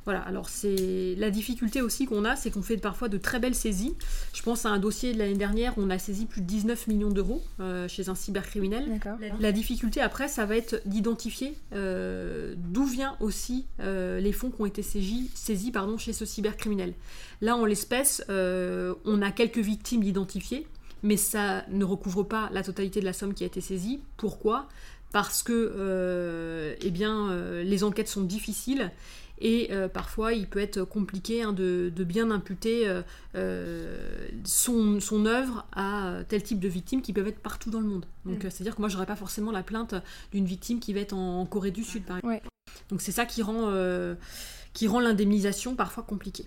Voilà, 0.05 0.21
alors 0.21 0.50
c'est 0.50 1.15
la 1.17 1.31
difficulté 1.31 1.81
aussi 1.81 2.05
qu'on 2.05 2.25
a, 2.25 2.35
c'est 2.35 2.51
qu'on 2.51 2.62
fait 2.62 2.77
parfois 2.77 3.09
de 3.09 3.17
très 3.17 3.39
belles 3.39 3.55
saisies. 3.55 3.95
Je 4.33 4.43
pense 4.43 4.65
à 4.67 4.69
un 4.69 4.77
dossier 4.77 5.13
de 5.13 5.17
l'année 5.17 5.33
dernière, 5.33 5.74
on 5.77 5.89
a 5.89 5.97
saisi 5.97 6.27
plus 6.27 6.41
de 6.41 6.45
19 6.45 6.88
millions 6.88 7.09
d'euros 7.09 7.41
euh, 7.59 7.88
chez 7.88 8.07
un 8.07 8.13
cybercriminel. 8.13 9.00
La, 9.39 9.51
difficulté 9.51 10.01
après, 10.01 10.27
ça 10.27 10.45
va 10.45 10.57
être 10.57 10.79
d'identifier 10.85 11.55
euh, 11.74 12.53
d'où 12.55 12.85
vient 12.85 13.17
aussi 13.19 13.65
euh, 13.79 14.19
les 14.19 14.31
fonds 14.31 14.51
qui 14.51 14.62
ont 14.62 14.67
été 14.67 14.83
saisis, 14.83 15.31
saisis 15.33 15.71
pardon, 15.71 15.97
chez 15.97 16.13
ce 16.13 16.24
cybercriminel. 16.24 16.93
Là, 17.41 17.57
en 17.57 17.65
l'espèce, 17.65 18.24
on 18.29 19.21
a 19.21 19.31
quelques 19.31 19.57
victimes 19.57 20.03
identifiées, 20.03 20.67
mais 21.01 21.17
ça 21.17 21.65
ne 21.69 21.83
recouvre 21.83 22.21
pas 22.21 22.50
la 22.53 22.62
totalité 22.62 23.00
de 23.00 23.05
la 23.05 23.13
somme 23.13 23.33
qui 23.33 23.43
a 23.43 23.47
été 23.47 23.59
saisie. 23.59 24.01
Pourquoi? 24.17 24.67
Parce 25.12 25.41
que 25.43 26.75
eh 26.79 26.91
bien, 26.91 27.35
les 27.63 27.83
enquêtes 27.83 28.09
sont 28.09 28.24
difficiles 28.24 28.91
et 29.39 29.70
euh, 29.72 29.88
parfois 29.88 30.34
il 30.34 30.48
peut 30.48 30.60
être 30.60 30.84
compliqué 30.84 31.44
hein, 31.44 31.51
de, 31.51 31.92
bien 32.00 32.32
imputer 32.32 32.88
euh, 32.88 33.01
euh, 33.36 34.27
son, 34.46 35.00
son, 35.00 35.25
œuvre 35.25 35.65
à 35.74 36.20
tel 36.30 36.44
type 36.44 36.60
de 36.60 36.68
victimes 36.68 37.01
qui 37.01 37.13
peuvent 37.13 37.27
être 37.27 37.39
partout 37.39 37.70
dans 37.70 37.82
le 37.82 37.88
monde. 37.88 38.06
Donc 38.25 38.44
mm. 38.44 38.50
c'est-à-dire 38.50 38.75
que 38.75 38.82
moi 38.82 38.89
j'aurais 38.89 39.06
pas 39.06 39.15
forcément 39.15 39.51
la 39.51 39.63
plainte 39.63 39.96
d'une 40.32 40.46
victime 40.46 40.80
qui 40.80 40.94
va 40.94 41.01
être 41.01 41.13
en, 41.13 41.46
Corée 41.46 41.72
du 41.72 41.84
Sud 41.84 42.04
par 42.04 42.18
exemple. 42.18 42.42
Donc 42.89 43.01
c'est 43.01 43.12
ça 43.12 43.25
qui 43.25 43.42
rend, 43.42 43.72
qui 44.74 44.88
rend 44.88 45.00
l'indemnisation 45.00 45.75
parfois 45.75 46.04
compliquée. 46.04 46.46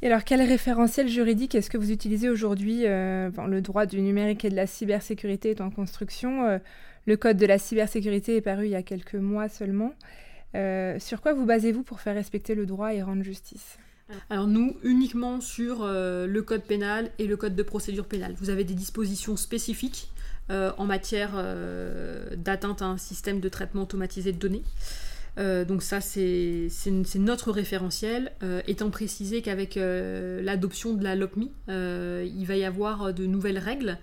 Et 0.00 0.06
alors, 0.06 0.22
quel 0.22 0.40
référentiel 0.40 1.08
juridique 1.08 1.56
est-ce 1.56 1.70
que 1.70 1.78
vous 1.78 1.90
utilisez 1.90 2.28
aujourd'hui 2.28 2.82
Le 2.84 3.60
droit 3.60 3.84
du 3.84 4.00
numérique 4.00 4.44
et 4.44 4.50
de 4.50 4.54
la 4.54 4.66
cybersécurité 4.66 5.50
est 5.50 5.60
en 5.60 5.70
construction. 5.70 6.60
le 7.06 7.16
code 7.16 7.36
de 7.36 7.46
la 7.46 7.58
cybersécurité 7.58 8.36
est 8.36 8.40
paru 8.40 8.66
il 8.66 8.70
y 8.70 8.76
a 8.76 8.82
quelques 8.82 9.14
mois 9.14 9.48
seulement. 9.48 9.92
Euh, 10.54 10.98
sur 10.98 11.20
quoi 11.20 11.32
vous 11.32 11.44
basez-vous 11.44 11.82
pour 11.82 12.00
faire 12.00 12.14
respecter 12.14 12.54
le 12.54 12.66
droit 12.66 12.94
et 12.94 13.02
rendre 13.02 13.22
justice? 13.22 13.78
Alors 14.30 14.46
nous, 14.46 14.76
uniquement 14.82 15.40
sur 15.40 15.82
euh, 15.82 16.26
le 16.26 16.42
code 16.42 16.62
pénal 16.62 17.10
et 17.18 17.26
le 17.26 17.36
code 17.36 17.54
de 17.54 17.62
procédure 17.62 18.06
pénale. 18.06 18.34
Vous 18.38 18.48
avez 18.48 18.64
des 18.64 18.74
dispositions 18.74 19.36
spécifiques 19.36 20.10
euh, 20.50 20.72
en 20.78 20.86
matière 20.86 21.32
d'atteinte 22.36 22.80
à 22.80 22.86
un 22.86 22.96
système 22.96 23.40
de 23.40 23.48
traitement 23.48 23.82
automatisé 23.82 24.32
de 24.32 24.38
données. 24.38 24.64
Donc 25.38 25.82
ça, 25.82 26.00
c'est 26.00 26.68
notre 27.16 27.52
référentiel, 27.52 28.32
étant 28.66 28.90
précisé 28.90 29.40
qu'avec 29.42 29.76
l'adoption 29.76 30.94
de 30.94 31.04
la 31.04 31.14
LOPMI, 31.14 31.50
il 31.68 32.44
va 32.44 32.56
y 32.56 32.64
avoir 32.64 33.14
de 33.14 33.26
nouvelles 33.26 33.58
règles 33.58 33.98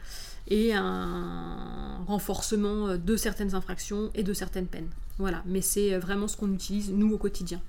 et 0.47 0.73
un 0.73 2.03
renforcement 2.07 2.97
de 2.97 3.15
certaines 3.17 3.55
infractions 3.55 4.11
et 4.13 4.23
de 4.23 4.33
certaines 4.33 4.67
peines. 4.67 4.89
Voilà, 5.17 5.43
mais 5.45 5.61
c'est 5.61 5.93
euh, 5.93 5.99
vraiment 5.99 6.27
ce 6.27 6.35
qu'on 6.35 6.53
utilise 6.53 6.91
nous 6.91 7.13
au 7.13 7.17
quotidien. 7.17 7.61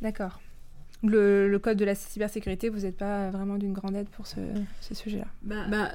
D'accord. 0.00 0.40
Le, 1.04 1.56
code 1.58 1.78
de 1.78 1.84
la 1.84 1.94
cybersécurité, 1.94 2.68
vous 2.68 2.80
n'êtes 2.80 2.96
pas 2.96 3.30
vraiment 3.30 3.56
d'une 3.56 3.72
grande 3.72 3.96
aide 3.96 4.08
pour 4.08 4.26
ce, 4.26 4.40
sujet-là? 4.92 5.26
Bah, 5.42 5.66
bah, 5.68 5.90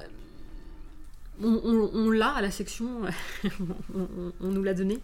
on, 1.43 2.09
l'a 2.09 2.29
à 2.29 2.41
la 2.41 2.51
section, 2.51 3.01
on, 4.41 4.47
nous 4.47 4.63
l'a 4.63 4.73
donné 4.73 4.99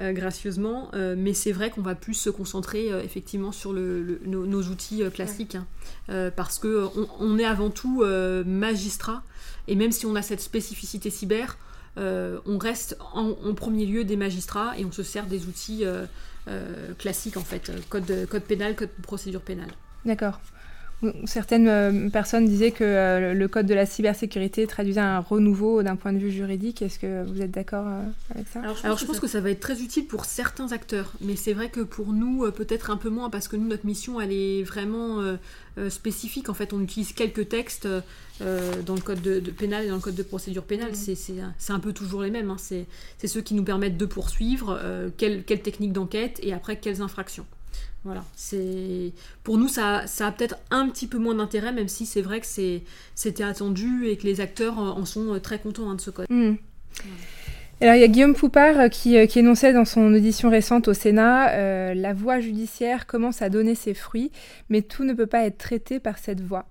euh, 0.00 0.12
gracieusement, 0.12 0.90
euh, 0.94 1.14
mais 1.16 1.34
c'est 1.34 1.52
vrai 1.52 1.70
qu'on 1.70 1.82
va 1.82 1.94
plus 1.94 2.14
se 2.14 2.30
concentrer 2.30 2.88
effectivement 3.04 3.52
sur 3.52 3.72
nos, 3.72 4.62
outils 4.62 5.02
classiques, 5.12 5.56
hein. 5.56 6.30
parce 6.36 6.58
que 6.58 6.86
on, 7.18 7.38
est 7.38 7.44
avant 7.44 7.70
tout 7.70 8.04
magistrat, 8.46 9.22
et 9.68 9.74
même 9.74 9.92
si 9.92 10.06
on 10.06 10.14
a 10.14 10.22
cette 10.22 10.40
spécificité 10.40 11.10
cyber, 11.10 11.56
euh, 11.98 12.38
on 12.46 12.58
reste 12.58 12.96
en, 13.12 13.34
premier 13.54 13.84
lieu 13.84 14.04
des 14.04 14.16
magistrats 14.16 14.78
et 14.78 14.84
on 14.84 14.92
se 14.92 15.02
sert 15.02 15.26
des 15.26 15.46
outils 15.46 15.84
euh, 15.84 16.06
euh, 16.48 16.94
classiques 16.94 17.36
en 17.36 17.42
fait, 17.42 17.72
code, 17.88 18.26
code 18.28 18.42
pénal, 18.42 18.76
code 18.76 18.90
procédure 19.02 19.42
pénale. 19.42 19.70
D'accord. 20.04 20.40
Certaines 21.24 22.10
personnes 22.10 22.46
disaient 22.46 22.72
que 22.72 23.32
le 23.32 23.48
code 23.48 23.66
de 23.66 23.74
la 23.74 23.86
cybersécurité 23.86 24.66
traduisait 24.66 25.00
un 25.00 25.20
renouveau 25.20 25.82
d'un 25.82 25.96
point 25.96 26.12
de 26.12 26.18
vue 26.18 26.30
juridique. 26.30 26.82
Est-ce 26.82 26.98
que 26.98 27.24
vous 27.24 27.40
êtes 27.40 27.50
d'accord 27.50 27.86
avec 28.34 28.46
ça 28.48 28.60
Alors, 28.60 28.76
je 28.98 29.04
pense, 29.06 29.18
que, 29.20 29.26
ça... 29.26 29.40
va 29.40 29.50
être 29.50 29.60
très 29.60 29.80
utile 29.80 30.06
pour 30.06 30.24
certains 30.24 30.72
acteurs, 30.72 31.12
mais 31.20 31.36
c'est 31.36 31.54
vrai 31.54 31.70
que 31.70 31.80
pour 31.80 32.12
nous, 32.12 32.50
peut-être 32.52 32.90
un 32.90 32.96
peu 32.96 33.08
moins, 33.08 33.30
parce 33.30 33.48
que 33.48 33.56
nous, 33.56 33.66
notre 33.66 33.86
mission, 33.86 34.20
elle 34.20 34.32
est 34.32 34.62
vraiment 34.62 35.22
spécifique. 35.88 36.48
En 36.48 36.54
fait, 36.54 36.72
on 36.72 36.80
utilise 36.80 37.12
quelques 37.12 37.48
textes 37.48 37.88
euh, 38.42 38.80
dans 38.82 38.94
le 38.94 39.02
code 39.02 39.20
de, 39.20 39.38
pénal 39.50 39.84
et 39.84 39.88
dans 39.88 39.96
le 39.96 40.00
code 40.00 40.14
de 40.14 40.22
procédure 40.22 40.64
pénale. 40.64 40.92
Mm. 40.92 41.16
C'est 41.58 41.72
un 41.72 41.78
peu 41.80 41.92
toujours 41.92 42.22
les 42.22 42.30
mêmes. 42.30 42.50
Hein. 42.50 42.56
C'est 42.58 43.26
ceux 43.26 43.42
qui 43.42 43.54
nous 43.54 43.64
permettent 43.64 43.98
de 43.98 44.06
poursuivre, 44.06 44.78
euh, 44.82 45.10
quelle, 45.16 45.44
technique 45.44 45.92
d'enquête 45.92 46.40
et 46.42 46.52
après 46.52 46.78
quelles 46.78 47.02
infractions. 47.02 47.44
Voilà, 48.04 48.24
c'est 48.34 49.12
pour 49.44 49.58
nous 49.58 49.68
ça, 49.68 50.06
ça 50.06 50.28
a 50.28 50.32
peut-être 50.32 50.56
un 50.70 50.88
petit 50.88 51.06
peu 51.06 51.18
moins 51.18 51.34
d'intérêt, 51.34 51.72
même 51.72 51.88
si 51.88 52.06
c'est 52.06 52.22
vrai 52.22 52.40
que 52.40 52.46
c'était 52.46 53.44
attendu 53.44 54.06
et 54.06 54.16
que 54.16 54.24
les 54.24 54.40
acteurs 54.40 54.78
en 54.78 55.04
sont 55.04 55.38
très 55.42 55.58
contents 55.58 55.90
hein, 55.90 55.96
de 55.96 56.00
ce 56.00 56.10
code. 56.10 56.26
Mm. 56.30 56.54
Alors 57.82 57.94
il 57.94 58.00
y 58.00 58.04
a 58.04 58.08
Guillaume 58.08 58.34
Poupard 58.34 58.78
euh, 58.78 58.88
qui, 58.88 59.26
qui, 59.26 59.38
énonçait 59.38 59.72
dans 59.72 59.84
son 59.84 60.12
audition 60.14 60.50
récente 60.50 60.88
au 60.88 60.94
Sénat 60.94 61.94
La 61.94 62.14
voie 62.14 62.40
judiciaire 62.40 63.06
commence 63.06 63.42
à 63.42 63.48
donner 63.48 63.74
ses 63.74 63.94
fruits, 63.94 64.30
mais 64.70 64.82
tout 64.82 65.04
ne 65.04 65.12
peut 65.12 65.26
pas 65.26 65.44
être 65.44 65.58
traité 65.58 66.00
par 66.00 66.18
cette 66.18 66.40
voie. 66.40 66.66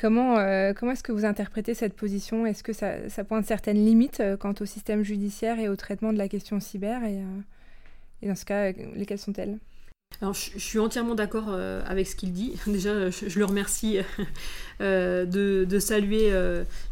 Comment, 0.00 0.38
euh, 0.38 0.72
comment 0.72 0.92
est-ce 0.92 1.02
que 1.02 1.12
vous 1.12 1.26
interprétez 1.26 1.74
cette 1.74 1.92
position? 1.92 2.46
Est-ce 2.46 2.62
que 2.62 2.72
ça, 2.72 3.24
pointe 3.24 3.44
certaines 3.44 3.84
limites 3.84 4.20
euh, 4.20 4.38
quant 4.38 4.54
au 4.58 4.64
système 4.64 5.02
judiciaire 5.02 5.58
et 5.58 5.68
au 5.68 5.76
traitement 5.76 6.10
de 6.14 6.16
la 6.16 6.26
question 6.26 6.58
cyber 6.58 7.04
et, 7.04 7.18
euh, 7.18 8.26
dans 8.26 8.34
ce 8.34 8.46
cas, 8.46 8.72
lesquelles 8.94 9.18
sont-elles? 9.18 9.58
Alors, 10.20 10.34
je, 10.34 10.58
suis 10.58 10.78
entièrement 10.78 11.14
d'accord 11.14 11.48
avec 11.48 12.06
ce 12.06 12.14
qu'il 12.14 12.32
dit. 12.32 12.54
Déjà, 12.66 13.08
je, 13.08 13.38
le 13.38 13.44
remercie 13.46 13.98
de, 14.80 15.78
saluer 15.78 16.30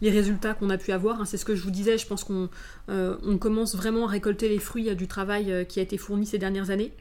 les 0.01 0.11
résultats 0.11 0.55
qu'on 0.55 0.71
a 0.71 0.79
pu 0.79 0.93
avoir. 0.93 1.21
Hein. 1.21 1.25
C'est 1.27 1.37
ce 1.37 1.45
que 1.45 1.55
je 1.55 1.63
vous 1.63 1.71
disais. 1.71 1.99
Je 1.99 2.07
pense 2.07 2.25
qu'on 2.25 2.49
on 2.89 3.39
commence 3.39 3.77
vraiment 3.77 4.07
à 4.07 4.11
récolter 4.11 4.49
les 4.49 4.59
fruits 4.59 4.97
du 4.97 5.09
travail 5.09 5.67
qui 5.69 5.79
a 5.79 5.83
été 5.83 5.99
fourni 5.99 6.25
ces 6.25 6.39
dernières 6.39 6.71
années. 6.71 6.93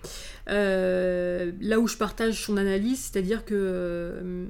là 0.48 1.80
où 1.80 1.88
je 1.88 1.96
partage 1.96 2.44
son 2.44 2.58
analyse, 2.58 3.00
c'est-à-dire 3.00 3.46
que 3.46 4.48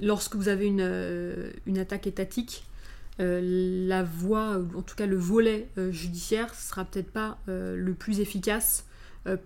lorsque 0.00 0.36
vous 0.36 0.48
avez 0.48 0.66
une, 0.66 0.80
euh, 0.80 1.50
attaque 1.76 2.06
étatique, 2.06 2.64
euh, 3.20 3.40
la 3.86 4.02
voie, 4.02 4.60
en 4.74 4.82
tout 4.82 4.96
cas 4.96 5.06
le 5.06 5.16
volet 5.16 5.68
euh, 5.78 5.90
judiciaire, 5.90 6.54
sera 6.54 6.84
peut-être 6.84 7.10
pas 7.10 7.38
le 7.46 7.94
plus 7.94 8.20
efficace 8.20 8.84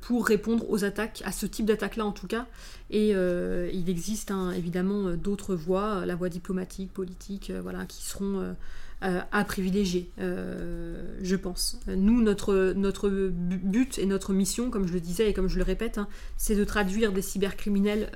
pour 0.01 0.27
répondre 0.27 0.69
aux 0.71 0.85
attaques, 0.85 1.23
à 1.25 1.33
ce 1.33 1.47
type 1.47 1.67
d'attaque-là 1.67 2.05
en 2.05 2.13
tout 2.13 2.27
cas. 2.27 2.47
Et 2.91 3.11
il 3.11 3.89
existe 3.89 4.31
hein, 4.31 4.53
évidemment 4.53 5.13
d'autres 5.13 5.55
voies, 5.55 6.05
la 6.07 6.17
voie 6.17 6.29
diplomatique, 6.29 6.93
politique, 6.93 7.53
voilà, 7.63 7.85
qui 7.87 8.03
seront 8.05 8.55
à 9.01 9.45
privilégier, 9.45 10.11
je 10.19 11.37
pense. 11.37 11.79
Nous, 11.87 12.23
notre, 12.23 12.73
notre 12.75 13.09
but 13.09 13.99
et 13.99 14.07
notre 14.07 14.33
mission, 14.33 14.71
comme 14.71 14.89
je 14.89 14.93
le 14.93 15.01
disais 15.01 15.31
et 15.31 15.33
comme 15.33 15.49
je 15.49 15.59
le 15.59 15.65
répète, 15.65 15.99
hein, 15.99 16.09
c'est 16.37 16.57
de 16.57 16.65
traduire 16.65 17.13
des 17.13 17.23
cybercriminels 17.23 18.11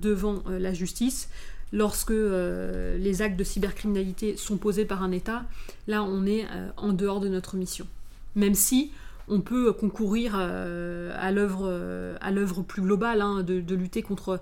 devant 0.00 0.42
la 0.48 0.72
justice 0.72 1.28
lorsque 1.72 2.10
euh, 2.10 2.96
les 2.98 3.22
actes 3.22 3.38
de 3.38 3.44
cybercriminalité 3.44 4.36
sont 4.36 4.56
posés 4.56 4.84
par 4.84 5.02
un 5.02 5.12
État, 5.12 5.44
là 5.86 6.02
on 6.02 6.26
est 6.26 6.44
euh, 6.44 6.68
en 6.76 6.92
dehors 6.92 7.20
de 7.20 7.28
notre 7.28 7.56
mission. 7.56 7.86
Même 8.34 8.54
si 8.54 8.92
on 9.28 9.40
peut 9.40 9.72
concourir 9.72 10.34
euh, 10.36 11.12
à 11.18 11.30
l'œuvre 11.30 12.62
plus 12.62 12.82
globale 12.82 13.20
hein, 13.20 13.42
de, 13.42 13.74
lutter 13.74 14.02
contre 14.02 14.40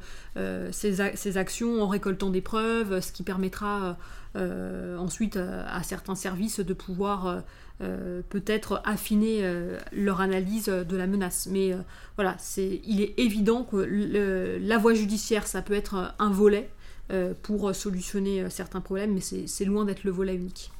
ces, 0.71 1.39
actions 1.39 1.83
en 1.83 1.89
récoltant 1.89 2.31
des 2.31 2.41
preuves, 2.41 3.01
ce 3.01 3.13
qui 3.13 3.23
permettra 3.23 3.97
ensuite 4.35 5.37
à 5.39 5.83
certains 5.83 6.15
services 6.15 6.61
de 6.61 6.75
pouvoir 6.75 7.43
peut-être 7.79 8.83
affiner 8.85 9.43
leur 9.93 10.21
analyse 10.21 10.67
de 10.67 10.97
la 10.97 11.07
menace. 11.07 11.49
Mais 11.51 11.75
voilà, 12.17 12.37
il 12.59 13.01
est 13.01 13.15
évident 13.19 13.65
que 13.65 14.59
la 14.61 14.79
voie 14.79 14.95
judiciaire, 14.95 15.47
ça 15.47 15.63
peut 15.63 15.75
être 15.75 16.15
un 16.19 16.31
volet 16.31 16.71
euh, 17.13 17.35
pour 17.41 17.73
solutionner 17.73 18.41
euh, 18.41 18.51
certains 18.51 18.81
problèmes, 18.81 19.15
mais 19.15 19.21
c'est 19.21 19.65
loin 19.65 19.85
d'être 19.85 20.03
le 20.03 20.11
volet 20.11 20.35
unique. 20.35 20.73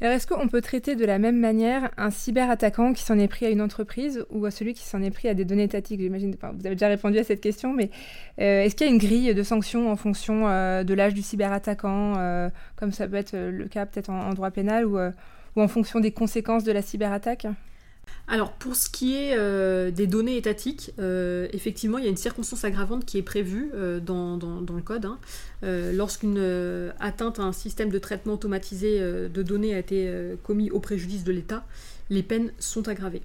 Alors, 0.00 0.14
est-ce 0.14 0.26
qu'on 0.26 0.48
peut 0.48 0.62
traiter 0.62 0.96
de 0.96 1.04
la 1.04 1.18
même 1.18 1.38
manière 1.38 1.90
un 1.98 2.10
cyberattaquant 2.10 2.94
qui 2.94 3.02
s'en 3.02 3.18
est 3.18 3.28
pris 3.28 3.44
à 3.44 3.50
une 3.50 3.60
entreprise 3.60 4.24
ou 4.30 4.46
à 4.46 4.50
celui 4.50 4.72
qui 4.72 4.84
s'en 4.84 5.02
est 5.02 5.10
pris 5.10 5.28
à 5.28 5.34
des 5.34 5.44
données 5.44 5.64
étatiques? 5.64 6.00
J'imagine, 6.00 6.34
vous 6.40 6.66
avez 6.66 6.74
déjà 6.74 6.88
répondu 6.88 7.18
à 7.18 7.24
cette 7.24 7.42
question, 7.42 7.74
mais 7.74 7.90
euh, 8.40 8.62
est-ce 8.62 8.74
qu'il 8.74 8.86
y 8.86 8.90
a 8.90 8.92
une 8.92 8.98
grille 8.98 9.34
de 9.34 9.42
sanctions 9.42 9.90
en 9.90 9.96
fonction 9.96 10.44
de 10.44 10.94
l'âge 10.94 11.12
du 11.12 11.22
cyberattaquant, 11.22 12.50
comme 12.76 12.92
ça 12.92 13.06
peut 13.08 13.16
être 13.16 13.36
le 13.36 13.68
cas 13.68 13.84
peut-être 13.84 14.08
en, 14.08 14.32
droit 14.32 14.50
pénal, 14.50 14.86
ou 14.86 14.98
en 15.56 15.68
fonction 15.68 16.00
des 16.00 16.12
conséquences 16.12 16.64
de 16.64 16.72
la 16.72 16.80
cyberattaque? 16.80 17.46
Alors 18.30 18.52
pour 18.52 18.76
ce 18.76 18.88
qui 18.88 19.16
est 19.16 19.34
euh, 19.36 19.90
des 19.90 20.06
données 20.06 20.36
étatiques, 20.36 20.92
euh, 21.00 21.48
effectivement 21.52 21.98
il 21.98 22.04
y 22.04 22.06
a 22.06 22.10
une 22.10 22.16
circonstance 22.16 22.64
aggravante 22.64 23.04
qui 23.04 23.18
est 23.18 23.22
prévue 23.22 23.72
euh, 23.74 23.98
dans, 23.98 24.36
le 24.36 24.82
code. 24.82 25.04
Hein. 25.04 25.18
Lorsqu'une 25.62 26.38
atteinte 27.00 27.40
à 27.40 27.42
un 27.42 27.52
système 27.52 27.90
de 27.90 27.98
traitement 27.98 28.34
automatisé 28.34 29.00
de 29.00 29.42
données 29.42 29.74
a 29.74 29.78
été 29.78 30.10
commis 30.44 30.70
au 30.70 30.78
préjudice 30.78 31.24
de 31.24 31.32
l'État, 31.32 31.66
les 32.08 32.22
peines 32.22 32.52
sont 32.58 32.88
aggravées. 32.88 33.22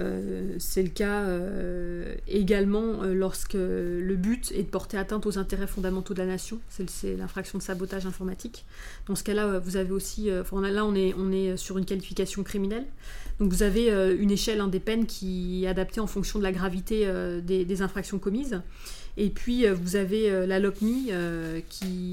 Euh, 0.00 0.56
c'est 0.58 0.82
le 0.82 0.88
cas 0.88 1.22
euh, 1.22 2.14
également 2.26 3.02
euh, 3.02 3.14
lorsque 3.14 3.54
le 3.54 4.16
but 4.16 4.50
est 4.52 4.64
de 4.64 4.68
porter 4.68 4.96
atteinte 4.96 5.24
aux 5.24 5.38
intérêts 5.38 5.68
fondamentaux 5.68 6.14
de 6.14 6.18
la 6.18 6.26
nation, 6.26 6.58
c'est 6.68 7.16
l'infraction 7.16 7.58
de 7.58 7.62
sabotage 7.62 8.06
informatique. 8.06 8.64
Dans 9.06 9.14
ce 9.14 9.22
cas-là, 9.22 9.58
vous 9.58 9.76
avez 9.76 9.92
aussi, 9.92 10.28
là 10.28 10.44
on 10.84 10.94
est, 10.94 11.14
on 11.16 11.30
est 11.30 11.56
sur 11.56 11.78
une 11.78 11.84
qualification 11.84 12.42
criminelle, 12.42 12.86
donc 13.38 13.52
vous 13.52 13.62
avez 13.62 13.90
une 14.18 14.30
échelle 14.30 14.60
hein, 14.60 14.68
des 14.68 14.80
peines 14.80 15.06
qui 15.06 15.64
est 15.64 15.68
adaptée 15.68 16.00
en 16.00 16.06
fonction 16.06 16.38
de 16.38 16.44
la 16.44 16.52
gravité 16.52 17.08
des, 17.42 17.82
infractions 17.82 18.18
commises. 18.18 18.60
Et 19.16 19.30
puis 19.30 19.66
vous 19.68 19.96
avez 19.96 20.46
la 20.46 20.58
LOPMI 20.58 21.10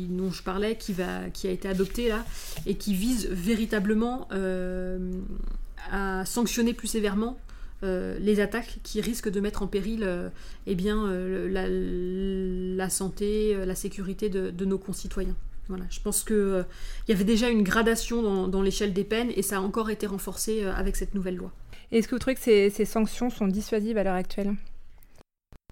dont 0.09 0.31
je 0.31 0.43
parlais, 0.43 0.75
qui, 0.75 0.95
qui 1.33 1.47
a 1.47 1.51
été 1.51 1.67
adoptée 1.67 2.09
là, 2.09 2.25
et 2.65 2.75
qui 2.75 2.93
vise 2.93 3.27
véritablement 3.27 4.27
à 5.91 6.25
sanctionner 6.25 6.73
plus 6.73 6.87
sévèrement 6.87 7.37
euh, 7.83 8.17
les 8.19 8.39
attaques 8.39 8.79
qui 8.83 9.01
risquent 9.01 9.29
de 9.29 9.39
mettre 9.39 9.63
en 9.63 9.67
péril 9.67 10.03
euh, 10.03 10.29
eh 10.67 10.75
bien, 10.75 11.07
euh, 11.07 11.47
la, 12.77 12.89
santé, 12.89 13.55
la 13.65 13.75
sécurité 13.75 14.29
de, 14.29 14.65
nos 14.65 14.77
concitoyens. 14.77 15.35
Voilà, 15.67 15.85
je 15.89 15.99
pense 15.99 16.23
qu'il 16.23 16.65
il 17.07 17.11
y 17.11 17.13
avait 17.13 17.23
déjà 17.23 17.49
une 17.49 17.63
gradation 17.63 18.47
dans, 18.47 18.61
l'échelle 18.61 18.93
des 18.93 19.03
peines 19.03 19.31
et 19.35 19.41
ça 19.41 19.57
a 19.57 19.61
encore 19.61 19.89
été 19.89 20.05
renforcé 20.05 20.63
avec 20.63 20.95
cette 20.95 21.15
nouvelle 21.15 21.37
loi. 21.37 21.51
Est-ce 21.91 22.07
que 22.07 22.15
vous 22.15 22.19
trouvez 22.19 22.35
que 22.35 22.41
ces 22.41 22.85
sanctions 22.85 23.29
sont 23.29 23.47
dissuasives 23.47 23.97
à 23.97 24.03
l'heure 24.03 24.15
actuelle? 24.15 24.53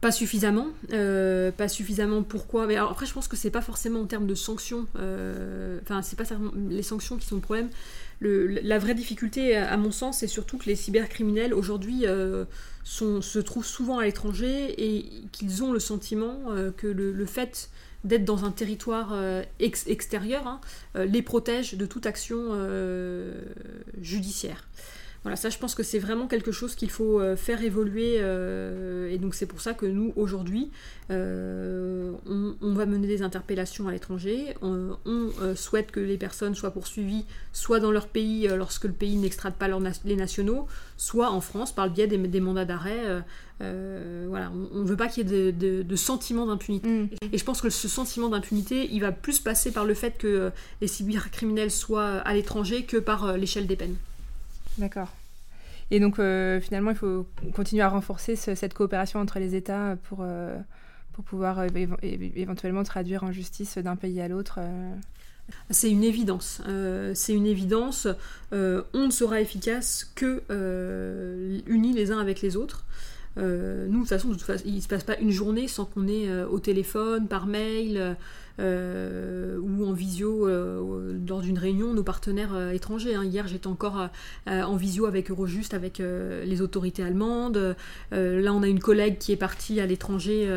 Pas 0.01 0.11
suffisamment, 0.11 0.67
pas 0.89 1.67
suffisamment. 1.67 2.23
Pourquoi 2.23 2.67
Mais 2.67 2.77
après, 2.77 3.05
je 3.05 3.13
pense 3.13 3.27
que 3.27 3.35
c'est 3.35 3.51
pas 3.51 3.61
forcément 3.61 4.01
en 4.01 4.05
termes 4.05 4.27
de 4.27 4.35
sanctions. 4.35 4.87
Enfin, 4.95 6.01
c'est 6.01 6.17
pas 6.17 6.25
les 6.69 6.83
sanctions 6.83 7.17
qui 7.17 7.25
sont 7.25 7.35
le 7.35 7.41
problème 7.41 7.69
la 8.21 8.79
vraie 8.79 8.95
difficulté, 8.95 9.55
à 9.55 9.77
mon 9.77 9.91
sens, 9.91 10.19
c'est 10.19 10.27
surtout 10.27 10.57
que 10.57 10.65
les 10.65 10.75
cybercriminels 10.75 11.53
aujourd'hui 11.53 12.05
euh, 12.05 12.45
se 12.83 13.39
trouvent 13.39 13.65
souvent 13.65 13.99
à 13.99 14.05
l'étranger 14.05 14.73
et 14.77 15.05
qu'ils 15.31 15.63
ont 15.63 15.71
le 15.71 15.79
sentiment 15.79 16.37
euh, 16.49 16.71
que 16.71 16.87
le, 16.87 17.25
fait 17.25 17.69
d'être 18.03 18.25
dans 18.25 18.45
un 18.45 18.51
territoire 18.51 19.11
euh, 19.13 19.43
extérieur 19.59 20.47
hein, 20.47 20.59
les 20.95 21.21
protège 21.21 21.75
de 21.75 21.85
toute 21.85 22.05
action 22.05 22.57
judiciaire. 24.01 24.67
Voilà, 25.23 25.35
ça 25.35 25.49
je 25.49 25.57
pense 25.57 25.75
que 25.75 25.83
c'est 25.83 25.99
vraiment 25.99 26.27
quelque 26.27 26.53
chose 26.53 26.75
qu'il 26.75 26.89
faut 26.89 27.19
euh, 27.19 27.35
faire 27.35 27.61
évoluer 27.61 28.15
euh, 28.19 29.09
et 29.09 29.17
donc 29.17 29.35
c'est 29.35 29.45
pour 29.45 29.59
ça 29.59 29.73
que 29.73 29.85
nous 29.85 30.13
aujourd'hui 30.15 30.71
euh, 31.11 32.13
on, 32.25 32.73
va 32.73 32.85
mener 32.85 33.07
des 33.07 33.21
interpellations 33.21 33.89
à 33.89 33.91
l'étranger, 33.91 34.55
on, 34.61 34.95
souhaite 35.55 35.91
que 35.91 35.99
les 35.99 36.17
personnes 36.17 36.55
soient 36.55 36.71
poursuivies 36.71 37.25
soit 37.51 37.79
dans 37.79 37.91
leur 37.91 38.07
pays 38.07 38.47
lorsque 38.47 38.85
le 38.85 38.93
pays 38.93 39.17
n'extrade 39.17 39.55
pas 39.55 39.67
les 40.05 40.15
nationaux, 40.15 40.67
soit 40.97 41.31
en 41.31 41.41
France 41.41 41.73
par 41.73 41.87
le 41.87 41.91
biais 41.91 42.07
des, 42.07 42.39
mandats 42.39 42.65
d'arrêt. 42.65 43.23
voilà, 43.59 44.51
on 44.73 44.79
ne 44.79 44.85
veut 44.85 44.95
pas 44.95 45.07
qu'il 45.07 45.29
y 45.29 45.35
ait 45.35 45.51
de, 45.51 45.81
de, 45.81 45.95
sentiment 45.95 46.45
d'impunité. 46.45 46.87
Mm. 46.87 47.09
Et 47.33 47.37
je 47.37 47.43
pense 47.43 47.61
que 47.61 47.69
ce 47.69 47.87
sentiment 47.87 48.29
d'impunité, 48.29 48.87
il 48.91 49.01
va 49.01 49.11
plus 49.11 49.39
passer 49.39 49.71
par 49.71 49.85
le 49.85 49.95
fait 49.95 50.17
que 50.17 50.51
les 50.79 50.87
cybercriminels 50.87 51.71
soient 51.71 52.19
à 52.19 52.33
l'étranger 52.35 52.83
que 52.83 52.97
par 52.97 53.35
l'échelle 53.35 53.65
des 53.65 53.75
peines. 53.75 53.95
D'accord. 54.79 55.09
Et 55.91 55.99
donc, 55.99 56.19
euh, 56.19 56.59
finalement, 56.61 56.91
il 56.91 56.97
faut 56.97 57.25
continuer 57.53 57.81
à 57.81 57.89
renforcer 57.89 58.35
cette 58.35 58.73
coopération 58.73 59.19
entre 59.19 59.39
les 59.39 59.55
États 59.55 59.97
pour, 60.03 60.19
euh, 60.21 60.57
pour 61.13 61.23
pouvoir 61.23 61.59
euh, 61.59 61.67
éventuellement 62.01 62.83
traduire 62.83 63.23
en 63.23 63.31
justice 63.31 63.77
d'un 63.77 63.95
pays 63.95 64.21
à 64.21 64.27
l'autre. 64.27 64.59
C'est 65.71 65.89
une 65.89 66.03
évidence. 66.03 66.61
c'est 67.15 67.33
une 67.33 67.47
évidence. 67.47 68.07
on 68.51 69.05
ne 69.07 69.11
sera 69.11 69.41
efficace 69.41 70.11
que 70.13 70.43
unis 71.65 71.93
les 71.93 72.11
uns 72.11 72.19
avec 72.19 72.41
les 72.41 72.55
autres. 72.55 72.85
nous, 73.35 73.43
de 73.43 73.97
toute 73.97 74.07
façon, 74.09 74.29
il 74.63 74.75
ne 74.75 74.79
se 74.79 74.87
passe 74.87 75.03
pas 75.03 75.17
une 75.17 75.31
journée 75.31 75.67
sans 75.67 75.85
qu'on 75.85 76.07
ait 76.07 76.43
au 76.43 76.59
téléphone, 76.59 77.27
par 77.27 77.47
mail, 77.47 78.15
euh, 78.59 79.57
ou 79.59 79.85
en 79.85 79.93
visio 79.93 80.47
euh, 80.47 81.17
lors 81.27 81.41
d'une 81.41 81.57
réunion 81.57 81.93
nos 81.93 82.03
partenaires 82.03 82.53
euh, 82.53 82.71
étrangers. 82.71 83.15
Hein. 83.15 83.23
Hier, 83.23 83.47
j'étais 83.47 83.67
encore 83.67 84.09
en 84.47 84.75
visio 84.75 85.05
avec 85.05 85.31
Eurojust, 85.31 85.73
avec 85.73 85.99
les 85.99 86.61
autorités 86.61 87.03
allemandes. 87.03 87.75
là, 88.11 88.53
on 88.53 88.63
a 88.63 88.67
une 88.67 88.79
collègue 88.79 89.17
qui 89.17 89.31
est 89.31 89.37
partie 89.37 89.79
à 89.79 89.85
l'étranger 89.85 90.47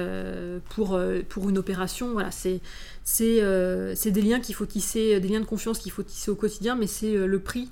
pour, 0.71 0.99
pour 1.29 1.49
une 1.49 1.59
opération. 1.59 2.12
Voilà, 2.12 2.31
c'est 2.31 2.61
c'est 3.05 4.11
des 4.11 4.23
liens 4.23 4.41
qu'il 4.41 4.55
faut 4.55 4.67
tisser, 4.67 5.21
des 5.21 5.29
liens 5.29 5.41
de 5.41 5.47
confiance 5.47 5.79
qu'il 5.79 5.93
faut 5.93 6.03
tisser 6.03 6.31
au 6.31 6.37
quotidien, 6.37 6.77
mais 6.77 6.87
c'est 6.87 7.15
le 7.27 7.38
prix 7.38 7.71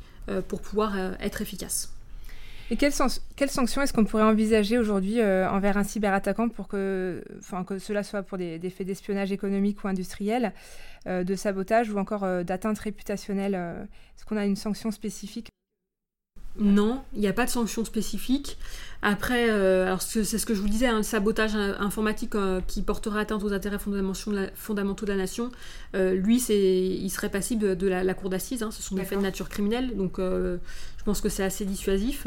pour 0.48 0.60
pouvoir 0.60 0.96
être 1.20 1.42
efficace. 1.42 1.92
Et 2.72 2.76
quelles, 2.76 2.92
sanctions 2.92 3.82
est-ce 3.82 3.92
qu'on 3.92 4.04
pourrait 4.04 4.22
envisager 4.22 4.78
aujourd'hui 4.78 5.20
euh, 5.20 5.50
envers 5.50 5.76
un 5.76 5.82
cyberattaquant 5.82 6.48
pour 6.48 6.68
que, 6.68 7.24
enfin, 7.40 7.64
que 7.64 7.80
cela 7.80 8.04
soit 8.04 8.22
pour 8.22 8.38
des, 8.38 8.60
faits 8.70 8.86
d'espionnage 8.86 9.32
économique 9.32 9.82
ou 9.82 9.88
industriel, 9.88 10.52
euh, 11.08 11.24
de 11.24 11.34
sabotage 11.34 11.90
ou 11.90 11.98
encore 11.98 12.22
euh, 12.22 12.44
d'atteinte 12.44 12.78
réputationnelle 12.78 13.54
Est-ce 13.54 14.24
qu'on 14.24 14.36
a 14.36 14.46
une 14.46 14.54
sanction 14.54 14.92
spécifique? 14.92 15.50
Non, 16.58 17.02
il 17.14 17.20
n'y 17.20 17.28
a 17.28 17.32
pas 17.32 17.44
de 17.44 17.50
sanction 17.50 17.84
spécifique. 17.84 18.58
Après, 19.02 19.48
euh, 19.50 19.96
c'est 19.98 20.24
ce 20.24 20.44
que 20.44 20.54
je 20.54 20.60
vous 20.60 20.68
disais, 20.68 20.88
un 20.88 20.98
hein, 20.98 21.02
sabotage 21.02 21.54
informatique 21.54 22.34
euh, 22.34 22.60
qui 22.66 22.82
porterait 22.82 23.20
atteinte 23.20 23.44
aux 23.44 23.52
intérêts 23.52 23.78
fondamentaux 23.78 25.06
de 25.06 25.10
la, 25.10 25.16
nation, 25.16 25.50
euh, 25.94 26.14
lui, 26.14 26.36
il 26.38 27.08
serait 27.10 27.30
passible 27.30 27.76
de, 27.76 27.86
la, 27.86 28.14
cour 28.14 28.30
d'assises. 28.30 28.62
Hein. 28.62 28.70
ce 28.72 28.82
sont 28.82 28.96
des 28.96 29.04
faits 29.04 29.18
de 29.18 29.22
nature 29.22 29.48
criminelle, 29.48 29.96
donc 29.96 30.18
je 31.00 31.04
pense 31.04 31.20
que 31.20 31.30
c'est 31.30 31.42
assez 31.42 31.64
dissuasif. 31.64 32.26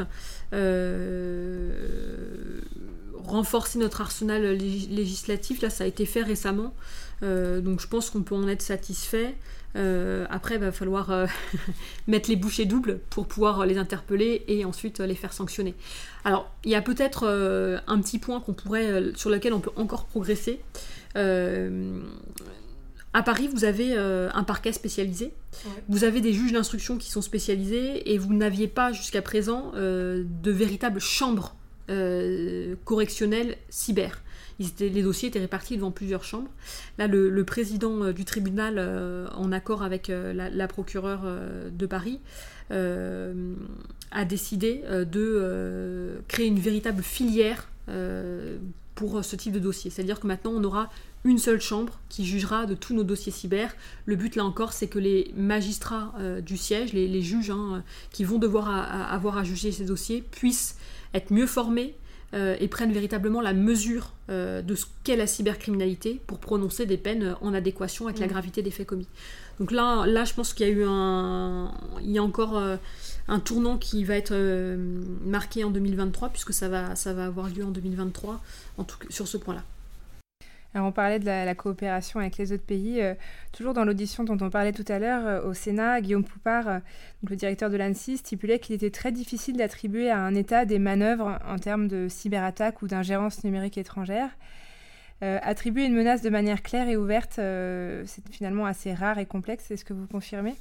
renforcer 3.24 3.78
notre 3.78 4.00
arsenal 4.02 4.42
législatif, 4.42 5.62
là, 5.62 5.70
ça 5.70 5.84
a 5.84 5.86
été 5.86 6.04
fait 6.04 6.22
récemment, 6.22 6.74
donc 7.22 7.80
je 7.80 7.86
pense 7.86 8.10
qu'on 8.10 8.22
peut 8.22 8.34
en 8.34 8.48
être 8.48 8.62
satisfait. 8.62 9.34
Euh, 9.76 10.24
après, 10.30 10.54
il 10.54 10.60
va 10.60 10.72
falloir 10.72 11.10
euh, 11.10 11.26
mettre 12.06 12.30
les 12.30 12.36
bouchées 12.36 12.64
doubles 12.64 13.00
pour 13.10 13.26
pouvoir 13.26 13.66
les 13.66 13.76
interpeller 13.78 14.44
et 14.46 14.64
ensuite 14.64 15.00
euh, 15.00 15.06
les 15.06 15.16
faire 15.16 15.32
sanctionner. 15.32 15.74
Alors, 16.24 16.50
il 16.64 16.70
y 16.70 16.74
a 16.74 16.82
peut-être 16.82 17.26
un 17.86 18.00
petit 18.00 18.18
point 18.18 18.40
qu'on 18.40 18.54
pourrait, 18.54 19.12
sur 19.14 19.30
lequel 19.30 19.52
on 19.52 19.60
peut 19.60 19.72
encore 19.76 20.06
progresser. 20.06 20.60
À 23.14 23.22
Paris, 23.22 23.48
vous 23.48 23.64
avez 23.64 23.96
un 23.96 24.42
parquet 24.42 24.72
spécialisé, 24.72 25.32
vous 25.88 26.02
avez 26.02 26.20
des 26.20 26.32
juges 26.32 26.52
d'instruction 26.52 26.98
qui 26.98 27.10
sont 27.10 27.22
spécialisés 27.22 28.12
et 28.12 28.18
vous 28.18 28.34
n'aviez 28.34 28.66
pas 28.66 28.92
jusqu'à 28.92 29.22
présent 29.22 29.72
de 29.72 30.50
véritable 30.50 31.00
chambre 31.00 31.54
correctionnel 32.84 33.56
cyber. 33.70 34.20
les 34.58 35.02
dossiers 35.02 35.28
étaient 35.28 35.38
répartis 35.38 35.76
devant 35.76 35.92
plusieurs 35.92 36.24
chambres. 36.24 36.50
Là, 36.98 37.06
le, 37.06 37.44
président 37.44 38.10
du 38.10 38.24
tribunal, 38.24 38.80
en 39.32 39.52
accord 39.52 39.84
avec 39.84 40.08
la, 40.08 40.50
la, 40.50 40.66
procureure 40.66 41.24
de 41.70 41.86
Paris, 41.86 42.18
a 42.70 44.24
décidé 44.24 44.82
de 44.90 46.20
créer 46.26 46.48
une 46.48 46.58
véritable 46.58 47.04
filière 47.04 47.68
pour 48.94 49.24
ce 49.24 49.36
type 49.36 49.52
de 49.52 49.58
dossier. 49.58 49.90
C'est-à-dire 49.90 50.20
que 50.20 50.26
maintenant, 50.26 50.52
on 50.54 50.64
aura 50.64 50.88
une 51.24 51.38
seule 51.38 51.60
chambre 51.60 51.98
qui 52.08 52.24
jugera 52.24 52.66
de 52.66 52.74
tous 52.74 52.94
nos 52.94 53.02
dossiers 53.02 53.32
cyber. 53.32 53.74
Le 54.04 54.14
but 54.14 54.36
là 54.36 54.44
encore, 54.44 54.72
c'est 54.72 54.88
que 54.88 54.98
les 54.98 55.32
magistrats 55.36 56.12
euh, 56.20 56.40
du 56.40 56.56
siège, 56.56 56.92
les, 56.92 57.22
juges 57.22 57.50
hein, 57.50 57.82
qui 58.10 58.24
vont 58.24 58.38
devoir 58.38 58.68
avoir 58.68 59.38
à 59.38 59.44
juger 59.44 59.72
ces 59.72 59.84
dossiers, 59.84 60.22
puissent 60.22 60.76
être 61.14 61.32
mieux 61.32 61.46
formés 61.46 61.96
euh, 62.34 62.56
et 62.60 62.68
prennent 62.68 62.92
véritablement 62.92 63.40
la 63.40 63.54
mesure 63.54 64.12
euh, 64.28 64.60
de 64.60 64.74
ce 64.74 64.84
qu'est 65.02 65.16
la 65.16 65.26
cybercriminalité 65.26 66.20
pour 66.26 66.38
prononcer 66.38 66.84
des 66.84 66.98
peines 66.98 67.36
en 67.40 67.54
adéquation 67.54 68.06
avec 68.06 68.18
la 68.18 68.26
mm. 68.26 68.30
gravité 68.30 68.62
des 68.62 68.70
faits 68.70 68.86
commis. 68.86 69.08
Donc 69.58 69.70
là, 69.70 70.04
là 70.06 70.24
je 70.24 70.34
pense 70.34 70.52
qu'il 70.52 70.66
y 70.66 70.70
a 70.70 70.72
eu 70.72 70.84
un, 70.86 71.72
il 72.02 72.10
y 72.10 72.18
a 72.18 72.22
encore 72.22 72.60
un 73.28 73.40
tournant 73.40 73.78
qui 73.78 74.04
va 74.04 74.16
être 74.16 74.34
marqué 75.24 75.64
en 75.64 75.70
2023 75.70 76.28
puisque 76.30 76.52
ça 76.52 76.68
va, 76.68 76.94
avoir 77.24 77.48
lieu 77.48 77.64
en 77.64 77.70
2023 77.70 78.40
en 78.78 78.84
tout, 78.84 78.98
sur 79.10 79.26
ce 79.26 79.36
point-là 79.36 79.62
on 80.82 80.92
parlait 80.92 81.18
de 81.18 81.26
la, 81.26 81.54
coopération 81.54 82.20
avec 82.20 82.36
les 82.36 82.52
autres 82.52 82.64
pays. 82.64 83.00
Euh, 83.00 83.14
toujours 83.52 83.74
dans 83.74 83.84
l'audition 83.84 84.24
dont 84.24 84.38
on 84.40 84.50
parlait 84.50 84.72
tout 84.72 84.84
à 84.88 84.98
l'heure 84.98 85.26
euh, 85.26 85.48
au 85.48 85.54
Sénat, 85.54 86.00
Guillaume 86.00 86.24
Poupard, 86.24 86.68
euh, 86.68 86.78
le 87.28 87.36
directeur 87.36 87.70
de 87.70 87.76
l'ANSI, 87.76 88.18
stipulait 88.18 88.58
qu'il 88.58 88.74
était 88.74 88.90
très 88.90 89.12
difficile 89.12 89.56
d'attribuer 89.56 90.10
à 90.10 90.18
un 90.18 90.34
État 90.34 90.64
des 90.64 90.78
manœuvres 90.78 91.38
en 91.46 91.58
termes 91.58 91.86
de 91.86 92.08
cyberattaque 92.08 92.82
ou 92.82 92.88
d'ingérence 92.88 93.44
numérique 93.44 93.78
étrangère. 93.78 94.30
attribuer 95.20 95.86
une 95.86 95.94
menace 95.94 96.20
de 96.20 96.28
manière 96.28 96.62
claire 96.62 96.88
et 96.88 96.96
ouverte, 96.96 97.34
c'est 97.36 98.28
finalement 98.30 98.66
assez 98.66 98.92
rare 98.92 99.18
et 99.18 99.24
complexe. 99.24 99.70
Est-ce 99.70 99.84
que 99.84 99.94
vous 99.94 100.06
confirmez? 100.06 100.54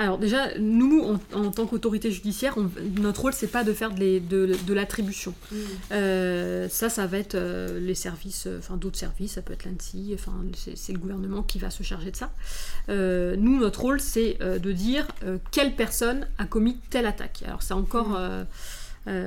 Alors 0.00 0.16
déjà, 0.16 0.56
nous, 0.58 1.18
en, 1.34 1.50
tant 1.50 1.66
qu'autorité 1.66 2.10
judiciaire, 2.10 2.56
notre 2.98 3.20
rôle, 3.20 3.34
c'est 3.34 3.48
pas 3.48 3.64
de 3.64 3.72
faire 3.74 3.90
de, 3.92 4.72
l'attribution. 4.72 5.34
Mm. 5.52 5.56
Euh, 5.92 6.68
ça, 6.70 6.88
ça 6.88 7.06
va 7.06 7.18
être 7.18 7.34
euh, 7.34 7.78
les 7.80 7.94
services, 7.94 8.46
euh, 8.46 8.58
enfin 8.58 8.78
d'autres 8.78 8.98
services, 8.98 9.32
ça 9.32 9.42
peut 9.42 9.52
être 9.52 9.66
l'ANSI, 9.66 10.12
enfin 10.14 10.32
c'est 10.76 10.94
le 10.94 10.98
gouvernement 10.98 11.42
qui 11.42 11.58
va 11.58 11.68
se 11.68 11.82
charger 11.82 12.10
de 12.10 12.16
ça. 12.16 12.32
nous, 12.88 13.58
notre 13.58 13.82
rôle, 13.82 14.00
c'est 14.00 14.38
de 14.40 14.72
dire 14.72 15.06
quelle 15.50 15.76
personne 15.76 16.26
a 16.38 16.46
commis 16.46 16.78
telle 16.88 17.06
attaque. 17.06 17.42
Alors 17.46 17.62
c'est 17.62 17.74
encore... 17.74 18.18
Mm 19.06 19.20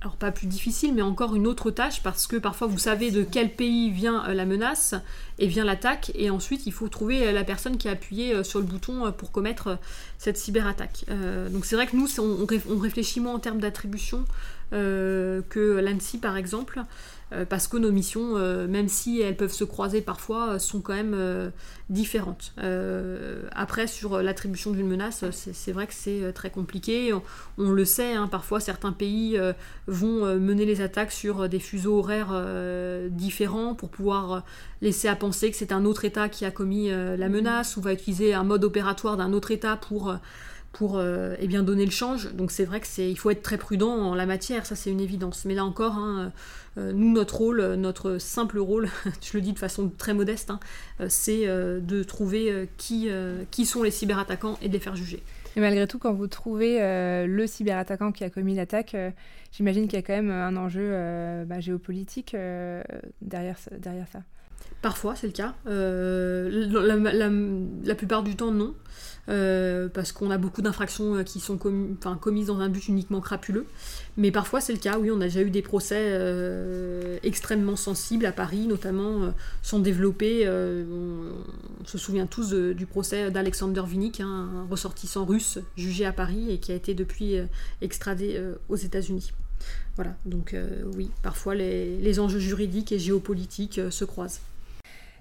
alors 0.00 0.16
pas 0.16 0.30
plus 0.30 0.46
difficile, 0.46 0.94
mais 0.94 1.02
encore 1.02 1.34
une 1.34 1.46
autre 1.46 1.72
tâche 1.72 2.02
parce 2.04 2.28
que 2.28 2.36
parfois 2.36 2.68
vous 2.68 2.78
savez 2.78 3.10
de 3.10 3.24
quel 3.24 3.52
pays 3.52 3.90
vient 3.90 4.24
euh, 4.28 4.34
la 4.34 4.44
menace 4.44 4.94
et 5.40 5.48
vient 5.48 5.64
l'attaque, 5.64 6.12
et 6.14 6.30
ensuite 6.30 6.66
il 6.66 6.72
faut 6.72 6.88
trouver 6.88 7.26
euh, 7.26 7.32
la 7.32 7.42
personne 7.42 7.76
qui 7.78 7.88
a 7.88 7.92
appuyé 7.92 8.32
euh, 8.32 8.44
sur 8.44 8.60
le 8.60 8.64
bouton 8.64 9.10
pour 9.10 9.32
commettre 9.32 9.78
cette 10.18 10.36
cyberattaque. 10.36 11.04
donc 11.50 11.64
c'est 11.64 11.76
vrai 11.76 11.86
que 11.86 11.96
nous, 11.96 12.08
on, 12.20 12.46
réfléchit 12.80 13.20
moins 13.20 13.34
en 13.34 13.38
termes 13.38 13.60
d'attribution 13.60 14.24
que 14.70 15.80
l'ANSI 15.82 16.18
par 16.18 16.36
exemple. 16.36 16.82
Euh, 17.32 17.44
parce 17.44 17.68
que 17.68 17.76
nos 17.76 17.92
missions, 17.92 18.36
euh, 18.36 18.66
même 18.66 18.88
si 18.88 19.20
elles 19.20 19.36
peuvent 19.36 19.52
se 19.52 19.64
croiser 19.64 20.00
parfois, 20.00 20.54
euh, 20.54 20.58
sont 20.58 20.80
quand 20.80 20.94
même 20.94 21.52
différentes. 21.90 22.52
après, 23.52 23.86
sur 23.86 24.22
l'attribution 24.22 24.72
d'une 24.72 24.86
menace, 24.86 25.24
c'est 25.30 25.72
vrai 25.72 25.86
que 25.86 25.94
c'est 25.94 26.32
très 26.32 26.50
compliqué. 26.50 27.12
On, 27.56 27.70
le 27.70 27.84
sait, 27.84 28.14
hein, 28.14 28.28
parfois 28.28 28.60
certains 28.60 28.92
pays 28.92 29.38
vont 29.86 30.38
mener 30.38 30.64
les 30.64 30.80
attaques 30.80 31.12
sur 31.12 31.48
des 31.48 31.58
fuseaux 31.58 31.98
horaires 31.98 32.34
différents 33.10 33.74
pour 33.74 33.88
pouvoir 33.88 34.44
laisser 34.82 35.08
à 35.08 35.16
penser 35.16 35.50
que 35.50 35.56
c'est 35.56 35.72
un 35.72 35.84
autre 35.84 36.04
État 36.04 36.28
qui 36.28 36.44
a 36.44 36.50
commis 36.50 36.90
la 36.90 37.28
menace 37.28 37.76
ou 37.76 37.80
va 37.80 37.92
utiliser 37.92 38.34
un 38.34 38.44
mode 38.44 38.64
opératoire 38.64 39.16
d'un 39.16 39.32
autre 39.32 39.50
État 39.50 39.76
pour 39.76 40.14
pour 40.72 41.00
eh 41.00 41.46
bien 41.46 41.62
donner 41.62 41.84
le 41.84 41.90
change. 41.90 42.32
Donc 42.34 42.50
c'est 42.50 42.64
vrai 42.64 42.80
que 42.80 42.86
c'est 42.86 43.10
il 43.10 43.16
faut 43.16 43.30
être 43.30 43.42
très 43.42 43.58
prudent 43.58 43.90
en 43.90 44.14
la 44.14 44.26
matière, 44.26 44.66
ça 44.66 44.76
c'est 44.76 44.90
une 44.90 45.00
évidence. 45.00 45.44
Mais 45.44 45.54
là 45.54 45.64
encore, 45.64 45.94
hein, 45.94 46.32
euh, 46.78 46.92
nous, 46.92 47.12
notre 47.12 47.36
rôle, 47.36 47.74
notre 47.74 48.18
simple 48.18 48.58
rôle, 48.58 48.88
je 49.22 49.36
le 49.36 49.40
dis 49.40 49.52
de 49.52 49.58
façon 49.58 49.90
très 49.96 50.14
modeste, 50.14 50.50
hein, 50.50 50.60
euh, 51.00 51.06
c'est 51.08 51.46
euh, 51.46 51.80
de 51.80 52.02
trouver 52.02 52.68
qui, 52.76 53.08
qui 53.50 53.66
sont 53.66 53.82
les 53.82 53.90
cyberattaquants 53.90 54.58
et 54.62 54.68
de 54.68 54.72
les 54.72 54.78
faire 54.78 54.96
juger. 54.96 55.22
Et 55.56 55.60
malgré 55.60 55.86
tout, 55.86 55.98
quand 55.98 56.12
vous 56.12 56.28
trouvez 56.28 56.78
le 56.78 57.46
cyberattaquant 57.46 58.12
qui 58.12 58.22
a 58.22 58.30
commis 58.30 58.54
l'attaque, 58.54 58.94
j'imagine 59.50 59.88
qu'il 59.88 59.94
y 59.94 59.98
a 59.98 60.02
quand 60.02 60.12
même 60.12 60.30
un 60.30 60.56
enjeu 60.56 60.92
bah, 61.46 61.58
géopolitique 61.58 62.36
derrière, 63.22 63.58
derrière 63.78 64.06
ça. 64.12 64.20
Parfois, 64.82 65.16
c'est 65.16 65.26
le 65.26 65.32
cas. 65.32 65.54
la, 65.64 66.96
la, 66.96 67.94
plupart 67.94 68.22
du 68.22 68.36
temps, 68.36 68.52
non. 68.52 68.74
Euh, 69.28 69.88
parce 69.88 70.12
qu'on 70.12 70.30
a 70.30 70.38
beaucoup 70.38 70.62
d'infractions 70.62 71.16
euh, 71.16 71.22
qui 71.22 71.38
sont 71.38 71.58
commises 71.58 72.46
dans 72.46 72.60
un 72.60 72.70
but 72.70 72.88
uniquement 72.88 73.20
crapuleux. 73.20 73.66
Mais 74.16 74.30
parfois 74.30 74.62
c'est 74.62 74.72
le 74.72 74.78
cas, 74.78 74.98
oui, 74.98 75.10
on 75.10 75.20
a 75.20 75.24
déjà 75.24 75.42
eu 75.42 75.50
des 75.50 75.60
procès 75.60 75.98
euh, 75.98 77.18
extrêmement 77.22 77.76
sensibles 77.76 78.24
à 78.24 78.32
Paris, 78.32 78.66
notamment 78.66 79.34
sont 79.62 79.80
développés, 79.80 80.48
on, 80.48 81.84
se 81.84 81.98
souvient 81.98 82.26
tous 82.26 82.52
du 82.52 82.86
procès 82.86 83.30
d'Alexander 83.30 83.82
Vinik, 83.86 84.20
hein, 84.20 84.48
un 84.56 84.70
ressortissant 84.70 85.24
russe 85.24 85.58
jugé 85.76 86.06
à 86.06 86.12
Paris 86.12 86.50
et 86.50 86.58
qui 86.58 86.72
a 86.72 86.74
été 86.74 86.94
depuis 86.94 87.36
extradé 87.82 88.40
aux 88.68 88.76
États-Unis. 88.76 89.32
Voilà, 89.96 90.16
donc 90.24 90.56
oui, 90.96 91.10
parfois 91.22 91.54
les 91.54 92.20
enjeux 92.20 92.38
juridiques 92.38 92.92
et 92.92 92.98
géopolitiques 92.98 93.80
se 93.90 94.04
croisent. 94.04 94.40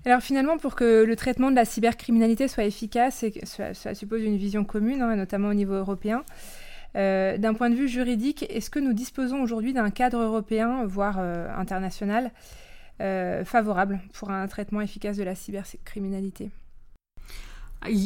Alors 0.07 0.21
finalement, 0.21 0.57
pour 0.57 0.75
que 0.75 1.03
le 1.03 1.15
traitement 1.17 1.51
de 1.51 1.57
la 1.57 1.65
cybercriminalité 1.65 2.47
soit 2.47 2.63
efficace, 2.63 3.23
et 3.23 3.33
ça, 3.43 3.93
suppose 3.93 4.23
une 4.23 4.37
vision 4.37 4.63
commune, 4.63 5.01
hein, 5.01 5.17
notamment 5.17 5.49
au 5.49 5.53
niveau 5.53 5.73
européen. 5.73 6.23
Euh, 6.95 7.37
d'un 7.37 7.53
point 7.53 7.69
de 7.69 7.75
vue 7.75 7.89
juridique, 7.89 8.45
est-ce 8.49 8.69
que 8.69 8.79
nous 8.79 8.93
disposons 8.93 9.41
aujourd'hui 9.41 9.73
d'un 9.73 9.89
cadre 9.89 10.19
européen, 10.19 10.85
voire 10.85 11.17
euh, 11.19 11.49
international, 11.57 12.31
euh, 13.01 13.43
favorable 13.43 13.99
pour 14.13 14.31
un 14.31 14.47
traitement 14.47 14.79
efficace 14.79 15.17
de 15.17 15.25
la 15.25 15.35
cybercriminalité? 15.35 16.51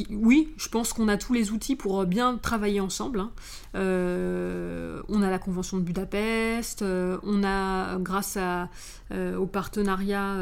Oui, 0.10 0.54
je 0.58 0.70
pense 0.70 0.94
qu'on 0.94 1.08
a 1.08 1.18
tous 1.18 1.34
les 1.34 1.52
outils 1.52 1.76
pour 1.76 2.06
bien 2.06 2.38
travailler 2.38 2.80
ensemble. 2.80 3.20
Hein. 3.20 3.32
on 3.74 5.22
a 5.22 5.30
la 5.30 5.40
Convention 5.40 5.78
de 5.78 5.84
Budapest, 5.84 6.84
on 6.84 7.44
a, 7.44 7.98
grâce 8.00 8.38
au 9.12 9.46
partenariat 9.46 10.36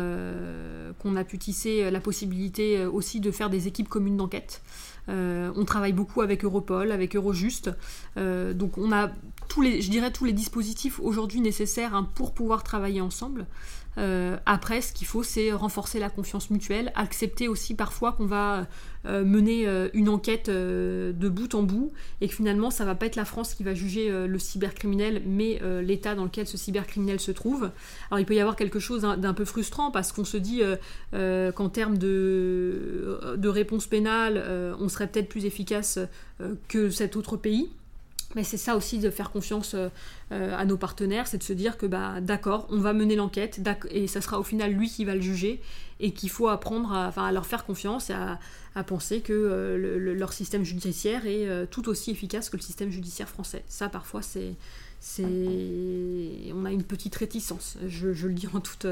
qu'on 0.99 1.15
a 1.15 1.23
pu 1.23 1.38
tisser, 1.38 1.89
la 1.89 1.99
possibilité 1.99 2.86
aussi 2.86 3.19
de 3.19 3.32
faire 3.32 3.49
des 3.49 3.67
équipes 3.67 3.89
communes 3.89 4.17
d'enquête. 4.17 4.62
on 5.08 5.63
travaille 5.65 5.93
beaucoup 5.93 6.21
avec 6.21 6.43
Europol, 6.43 6.91
avec 6.91 7.15
Eurojust. 7.15 7.71
donc 8.15 8.78
on 8.78 8.91
a 8.91 9.10
tous 9.49 9.62
les, 9.62 9.82
je 9.82 9.89
dirais 9.89 10.12
tous 10.12 10.25
les 10.25 10.34
dispositifs 10.34 10.99
aujourd'hui 10.99 11.41
nécessaires 11.41 11.95
hein, 11.95 12.08
pour 12.15 12.34
pouvoir 12.34 12.63
travailler 12.63 13.02
ensemble. 13.02 13.45
Euh, 14.00 14.38
après, 14.46 14.82
ce 14.82 14.94
qu'il 14.94 15.08
faut, 15.08 15.24
c'est 15.24 15.52
renforcer 15.52 16.00
la 16.00 16.10
confiance 16.10 16.50
mutuelle, 16.50 16.92
accepter 16.96 17.48
aussi 17.48 17.76
parfois 17.76 18.14
qu'on 18.14 18.26
va 18.26 18.68
euh, 19.06 19.24
mener 19.26 19.68
euh, 19.68 19.90
une 19.94 20.10
enquête 20.10 20.50
de 20.50 21.30
bout 21.30 21.54
en 21.54 21.64
bout 21.64 21.92
et 22.22 22.28
que 22.28 22.34
finalement, 22.34 22.72
ça 22.72 22.86
va 22.86 22.96
pas 22.96 23.08
être 23.08 23.18
la 23.18 23.26
France 23.26 23.54
qui 23.54 23.64
va 23.64 23.74
juger 23.74 24.10
le 24.28 24.40
cybercriminel, 24.40 25.22
mais 25.26 25.60
l'état 25.82 26.16
dans 26.16 26.24
lequel 26.24 26.48
ce 26.48 26.58
cybercriminel 26.58 27.20
se 27.20 27.32
trouve. 27.32 27.72
Alors, 28.10 28.20
il 28.20 28.26
peut 28.26 28.36
y 28.36 28.40
avoir 28.40 28.56
quelque 28.56 28.80
chose 28.80 29.02
d'un 29.02 29.34
peu 29.34 29.46
frustrant 29.46 29.92
parce 29.92 30.12
qu'on 30.12 30.26
se 30.26 30.38
dit 30.38 30.62
qu'en 31.12 31.70
termes 31.70 31.98
de 31.98 33.48
réponse 33.48 33.88
pénale, 33.88 34.44
on 34.80 34.90
serait 34.90 35.08
peut-être 35.08 35.30
plus 35.30 35.46
efficace 35.46 36.00
que 36.68 36.90
cet 36.90 37.16
autre 37.16 37.38
pays. 37.38 37.70
Mais 38.36 38.44
c'est 38.44 38.58
ça 38.58 38.76
aussi 38.76 39.00
de 39.00 39.10
faire 39.10 39.32
confiance 39.32 39.74
euh, 39.74 39.89
euh, 40.32 40.56
à 40.56 40.65
nos 40.65 40.78
partenaires, 40.78 41.26
c'est 41.26 41.39
de 41.39 41.44
se 41.44 41.54
dire 41.54 41.78
que 41.78 41.88
bah 41.88 42.22
d'accord, 42.22 42.68
on 42.70 42.78
va 42.78 42.94
mener 42.94 43.15
l'enquête 43.15 43.60
et 43.89 44.08
ça 44.08 44.22
sera 44.22 44.39
au 44.39 44.44
final 44.44 44.72
lui 44.72 44.88
qui 44.89 45.04
va 45.04 45.15
le 45.15 45.22
juger 45.22 45.62
et 46.00 46.13
qu'il 46.13 46.30
faut 46.30 46.48
apprendre 46.48 46.94
à, 46.94 47.32
leur 47.32 47.46
faire 47.46 47.65
confiance 47.65 48.10
et 48.10 48.13
à, 48.13 48.39
à 48.76 48.84
penser 48.84 49.22
que 49.22 49.34
euh, 49.34 50.13
leur 50.13 50.32
système 50.32 50.63
judiciaire 50.63 51.26
est 51.26 51.68
tout 51.72 51.89
aussi 51.89 52.12
efficace 52.12 52.50
que 52.50 52.58
le 52.58 52.62
système 52.62 52.92
judiciaire 52.92 53.28
français. 53.28 53.63
Ça 53.68 53.89
parfois 53.89 54.22
c'est 54.22 54.56
on 55.20 56.66
a 56.66 56.72
une 56.72 56.84
petite 56.84 57.16
réticence, 57.16 57.78
je, 57.88 58.08
le 58.08 58.34
dis 58.34 58.48
en 58.54 58.60
toute, 58.60 58.88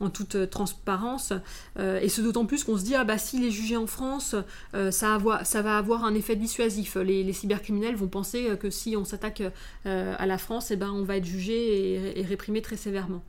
en 0.00 0.10
toute 0.10 0.50
transparence, 0.50 1.32
euh, 1.78 2.00
et 2.00 2.08
ce 2.08 2.20
d'autant 2.20 2.46
plus 2.46 2.64
qu'on 2.64 2.76
se 2.76 2.84
dit, 2.84 2.94
ah 2.94 3.04
bah 3.04 3.18
s'il 3.18 3.44
est 3.44 3.50
jugé 3.50 3.76
en 3.76 3.86
France, 3.86 4.34
euh, 4.74 4.90
ça, 4.90 5.18
ça, 5.44 5.62
va 5.62 5.78
avoir 5.78 6.04
un 6.04 6.14
effet 6.14 6.36
dissuasif. 6.36 6.96
Les, 6.96 7.32
cybercriminels 7.32 7.96
vont 7.96 8.08
penser 8.08 8.56
que 8.60 8.70
si 8.70 8.96
on 8.96 9.04
s'attaque 9.04 9.42
euh, 9.86 10.14
à 10.18 10.26
la 10.26 10.38
France, 10.38 10.70
eh 10.70 10.76
ben, 10.76 10.90
on 10.90 11.04
va 11.04 11.16
être 11.16 11.24
jugé 11.24 12.18
et, 12.18 12.22
réprimé 12.22 12.60
très 12.62 12.76
sévèrement. 12.76 13.22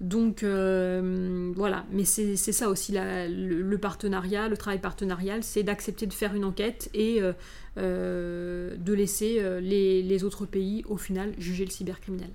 Donc 0.00 0.42
voilà, 0.42 1.84
mais 1.92 2.04
c'est 2.04 2.36
ça 2.36 2.68
aussi 2.68 2.92
le, 2.94 3.76
partenariat, 3.76 4.48
le 4.48 4.56
travail 4.56 4.80
partenarial, 4.80 5.42
c'est 5.42 5.62
d'accepter 5.62 6.06
de 6.06 6.12
faire 6.12 6.34
une 6.34 6.44
enquête 6.44 6.90
et 6.94 7.20
de 7.76 8.92
laisser 8.92 9.60
les, 9.60 10.24
autres 10.24 10.46
pays 10.46 10.84
au 10.88 10.96
final 10.96 11.34
juger 11.38 11.64
le 11.64 11.70
cybercriminel. 11.70 12.30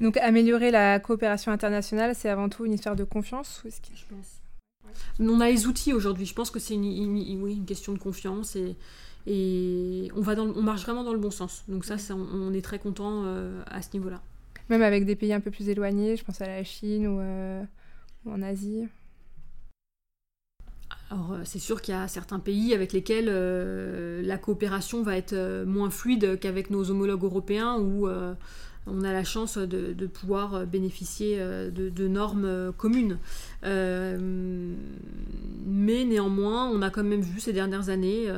Donc 0.00 0.16
améliorer 0.16 0.72
la 0.72 0.98
coopération 0.98 1.52
internationale, 1.52 2.14
c'est 2.16 2.28
avant 2.28 2.48
tout 2.48 2.64
une 2.64 2.72
histoire 2.72 2.96
de 2.96 3.04
confiance 3.04 3.62
ou 3.64 3.68
Je 3.70 4.04
pense. 4.12 4.40
On 5.20 5.40
a 5.40 5.48
les 5.48 5.66
outils 5.66 5.92
aujourd'hui. 5.92 6.26
Je 6.26 6.34
pense 6.34 6.50
que 6.50 6.58
c'est 6.58 6.74
une, 6.74 7.42
oui, 7.42 7.54
une 7.54 7.64
question 7.64 7.92
de 7.92 7.98
confiance 7.98 8.56
et, 8.56 8.76
et 9.26 10.10
on, 10.14 10.20
va 10.20 10.34
dans, 10.34 10.46
on 10.46 10.62
marche 10.62 10.82
vraiment 10.82 11.04
dans 11.04 11.12
le 11.12 11.18
bon 11.18 11.30
sens. 11.30 11.64
Donc 11.68 11.84
ça, 11.84 11.96
on, 12.12 12.52
est 12.52 12.62
très 12.62 12.78
content 12.78 13.22
euh, 13.24 13.62
à 13.66 13.82
ce 13.82 13.88
niveau-là. 13.94 14.20
Même 14.68 14.82
avec 14.82 15.04
des 15.04 15.16
pays 15.16 15.32
un 15.32 15.40
peu 15.40 15.50
plus 15.50 15.68
éloignés, 15.68 16.16
je 16.16 16.24
pense 16.24 16.40
à 16.40 16.46
la 16.46 16.64
Chine 16.64 17.06
ou, 17.06 17.20
euh, 17.20 17.62
en 18.26 18.42
Asie. 18.42 18.86
Alors 21.10 21.32
euh, 21.32 21.40
c'est 21.44 21.58
sûr 21.58 21.82
qu'il 21.82 21.94
y 21.94 21.96
a 21.96 22.08
certains 22.08 22.38
pays 22.38 22.72
avec 22.72 22.92
lesquels 22.92 23.26
la 23.26 24.38
coopération 24.38 25.02
va 25.02 25.16
être 25.16 25.64
moins 25.64 25.90
fluide 25.90 26.38
qu'avec 26.40 26.70
nos 26.70 26.90
homologues 26.90 27.24
européens 27.24 27.78
où 27.78 28.08
on 28.86 29.02
a 29.02 29.12
la 29.12 29.24
chance 29.24 29.58
de, 29.58 30.06
pouvoir 30.06 30.54
euh, 30.54 30.64
bénéficier 30.66 31.36
euh, 31.38 31.70
de, 31.70 32.08
normes 32.08 32.44
euh, 32.44 32.72
communes. 32.72 33.18
mais 33.62 34.18
néanmoins, 36.04 36.68
on 36.68 36.82
a 36.82 36.90
quand 36.90 37.04
même 37.04 37.22
vu 37.22 37.40
ces 37.40 37.52
dernières 37.52 37.88
années 37.88 38.28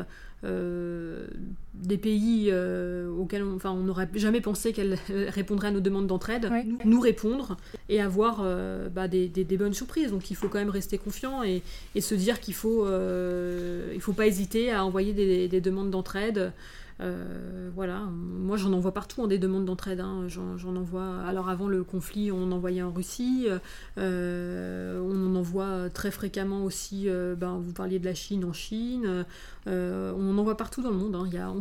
des 0.43 1.99
pays 1.99 2.53
auxquels 2.53 3.43
on, 3.43 3.57
enfin, 3.57 3.71
on 3.71 3.83
n'aurait 3.83 4.09
jamais 4.15 4.41
pensé 4.41 4.73
qu'elles 4.73 4.99
répondraient 5.29 5.69
à 5.69 5.73
nos 5.73 5.81
demandes 5.81 6.07
d'entraide, 6.07 6.51
nous 6.85 7.01
répondre 7.01 7.57
et 7.89 8.01
avoir 8.01 8.45
bah, 8.95 9.09
des, 9.09 9.57
bonnes 9.59 9.75
surprises. 9.75 10.11
Donc 10.11 10.31
il 10.31 10.37
faut 10.37 10.49
quand 10.49 10.59
même 10.59 10.71
rester 10.71 10.99
confiant 10.99 11.43
et, 11.43 11.63
se 12.01 12.15
dire 12.15 12.41
qu'il 12.41 12.55
faut, 12.55 12.87
il 12.87 14.01
faut 14.01 14.13
pas 14.13 14.27
hésiter 14.27 14.73
à 14.73 14.85
envoyer 14.85 15.13
des, 15.13 15.49
des 15.49 15.61
demandes 15.61 15.91
d'entraide. 15.91 16.53
Euh, 17.01 17.71
voilà, 17.75 18.01
moi 18.11 18.57
j'en 18.57 18.73
envoie 18.73 18.95
partout 18.95 19.21
en 19.21 19.25
hein, 19.25 19.29
des 19.29 19.39
demandes 19.39 19.65
d'entraide. 19.65 20.01
Hein. 20.01 20.27
J'en 20.29 20.77
envoie. 20.77 21.21
Alors 21.27 21.49
avant 21.49 21.69
le 21.69 21.85
conflit, 21.85 22.33
on 22.33 22.45
en 22.45 22.53
envoyait 22.53 22.83
en 22.83 22.93
Russie. 22.93 23.49
Euh, 23.99 25.01
on 25.01 25.27
en 25.27 25.37
envoie 25.37 25.91
très 25.91 26.11
fréquemment 26.11 26.65
aussi. 26.65 27.09
Euh, 27.09 27.35
ben, 27.35 27.59
vous 27.59 27.73
parliez 27.73 27.99
de 27.99 28.05
la 28.05 28.15
Chine 28.15 28.45
en 28.45 28.53
Chine. 28.53 29.25
on 29.67 30.31
en 30.31 30.39
envoie 30.39 30.57
partout 30.57 30.83
dans 30.83 30.91
le 30.91 30.97
monde. 30.97 31.15
Hein. 31.15 31.25
Il 31.27 31.35
y 31.35 31.39
a, 31.39 31.53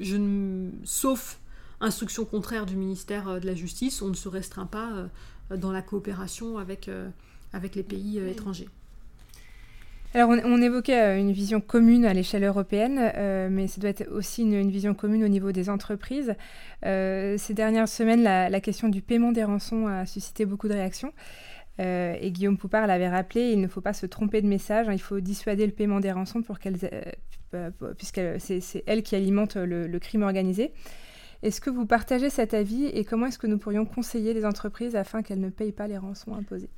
je 0.00 0.70
sauf 0.84 1.40
instruction 1.80 2.24
contraire 2.24 2.64
du 2.66 2.76
ministère 2.76 3.40
de 3.40 3.46
la 3.46 3.54
Justice, 3.54 4.00
on 4.00 4.08
ne 4.08 4.14
se 4.14 4.28
restreint 4.28 4.64
pas 4.66 5.08
dans 5.50 5.70
la 5.70 5.82
coopération 5.82 6.56
avec, 6.56 6.90
avec 7.52 7.74
les 7.74 7.82
pays 7.82 8.18
étrangers. 8.18 8.68
Alors, 10.14 10.30
on, 10.30 10.62
évoquait 10.62 11.00
euh, 11.00 11.18
une 11.18 11.32
vision 11.32 11.60
commune 11.60 12.06
à 12.06 12.14
l'échelle 12.14 12.44
européenne, 12.44 13.12
euh, 13.16 13.48
mais 13.50 13.66
ça 13.66 13.80
doit 13.80 13.90
être 13.90 14.10
aussi 14.10 14.42
une, 14.42 14.70
vision 14.70 14.94
commune 14.94 15.22
au 15.24 15.28
niveau 15.28 15.52
des 15.52 15.68
entreprises. 15.68 16.34
Euh, 16.84 17.36
ces 17.38 17.54
dernières 17.54 17.88
semaines, 17.88 18.22
la, 18.22 18.60
question 18.60 18.88
du 18.88 19.02
paiement 19.02 19.32
des 19.32 19.44
rançons 19.44 19.86
a 19.86 20.06
suscité 20.06 20.46
beaucoup 20.46 20.68
de 20.68 20.74
réactions. 20.74 21.12
et 21.78 22.30
Guillaume 22.32 22.56
Poupard 22.56 22.86
l'avait 22.86 23.08
rappelé, 23.08 23.50
il 23.50 23.60
ne 23.60 23.68
faut 23.68 23.82
pas 23.82 23.92
se 23.92 24.06
tromper 24.06 24.40
de 24.40 24.46
message, 24.46 24.88
hein, 24.88 24.92
il 24.92 25.00
faut 25.00 25.20
dissuader 25.20 25.66
le 25.66 25.72
paiement 25.72 26.00
des 26.00 26.12
rançons 26.12 26.42
pour 26.42 26.58
puisque 27.96 28.20
c'est 28.38 28.84
elle 28.86 29.02
qui 29.02 29.16
alimente 29.16 29.56
le 29.56 29.98
crime 29.98 30.22
organisé. 30.22 30.72
Est-ce 31.42 31.60
que 31.60 31.70
vous 31.70 31.86
partagez 31.86 32.30
cet 32.30 32.54
avis 32.54 32.86
et 32.86 33.04
comment 33.04 33.26
est-ce 33.26 33.38
que 33.38 33.46
nous 33.46 33.58
pourrions 33.58 33.84
conseiller 33.84 34.32
les 34.32 34.46
entreprises 34.46 34.96
afin 34.96 35.22
qu'elles 35.22 35.40
ne 35.40 35.50
payent 35.50 35.72
pas 35.72 35.86
les 35.86 35.98
rançons 35.98 36.34
imposées? 36.34 36.70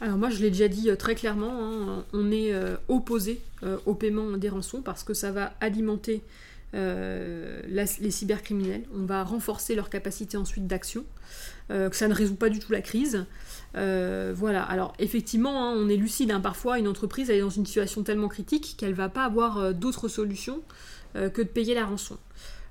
Alors 0.00 0.16
moi 0.16 0.30
je 0.30 0.38
l'ai 0.40 0.50
déjà 0.50 0.68
dit 0.68 0.90
euh, 0.90 0.96
très 0.96 1.14
clairement, 1.14 1.52
hein, 1.52 2.04
on 2.12 2.30
est 2.30 2.52
euh, 2.52 2.76
opposé 2.88 3.40
euh, 3.62 3.78
au 3.86 3.94
paiement 3.94 4.32
des 4.32 4.48
rançons 4.48 4.82
parce 4.82 5.04
que 5.04 5.14
ça 5.14 5.30
va 5.30 5.54
alimenter 5.60 6.22
les 6.74 8.10
cybercriminels, 8.10 8.84
on 8.94 9.04
va 9.04 9.24
renforcer 9.24 9.74
leur 9.74 9.90
capacité 9.90 10.38
ensuite 10.38 10.66
d'action, 10.66 11.04
que 11.68 11.94
ça 11.94 12.08
ne 12.08 12.14
résout 12.14 12.36
pas 12.36 12.48
du 12.48 12.60
tout 12.60 12.72
la 12.72 12.80
crise. 12.80 13.26
voilà, 13.74 14.62
alors 14.62 14.94
effectivement 14.98 15.68
hein, 15.68 15.74
on 15.76 15.90
est 15.90 15.98
lucide, 15.98 16.30
hein. 16.30 16.40
parfois 16.40 16.78
une 16.78 16.88
entreprise 16.88 17.28
elle 17.28 17.36
est 17.36 17.40
dans 17.42 17.50
une 17.50 17.66
situation 17.66 18.02
tellement 18.04 18.28
critique 18.28 18.76
qu'elle 18.78 18.94
va 18.94 19.10
pas 19.10 19.26
avoir 19.26 19.74
d'autre 19.74 20.08
solution 20.08 20.62
que 21.12 21.42
de 21.42 21.48
payer 21.48 21.74
la 21.74 21.84
rançon. 21.84 22.16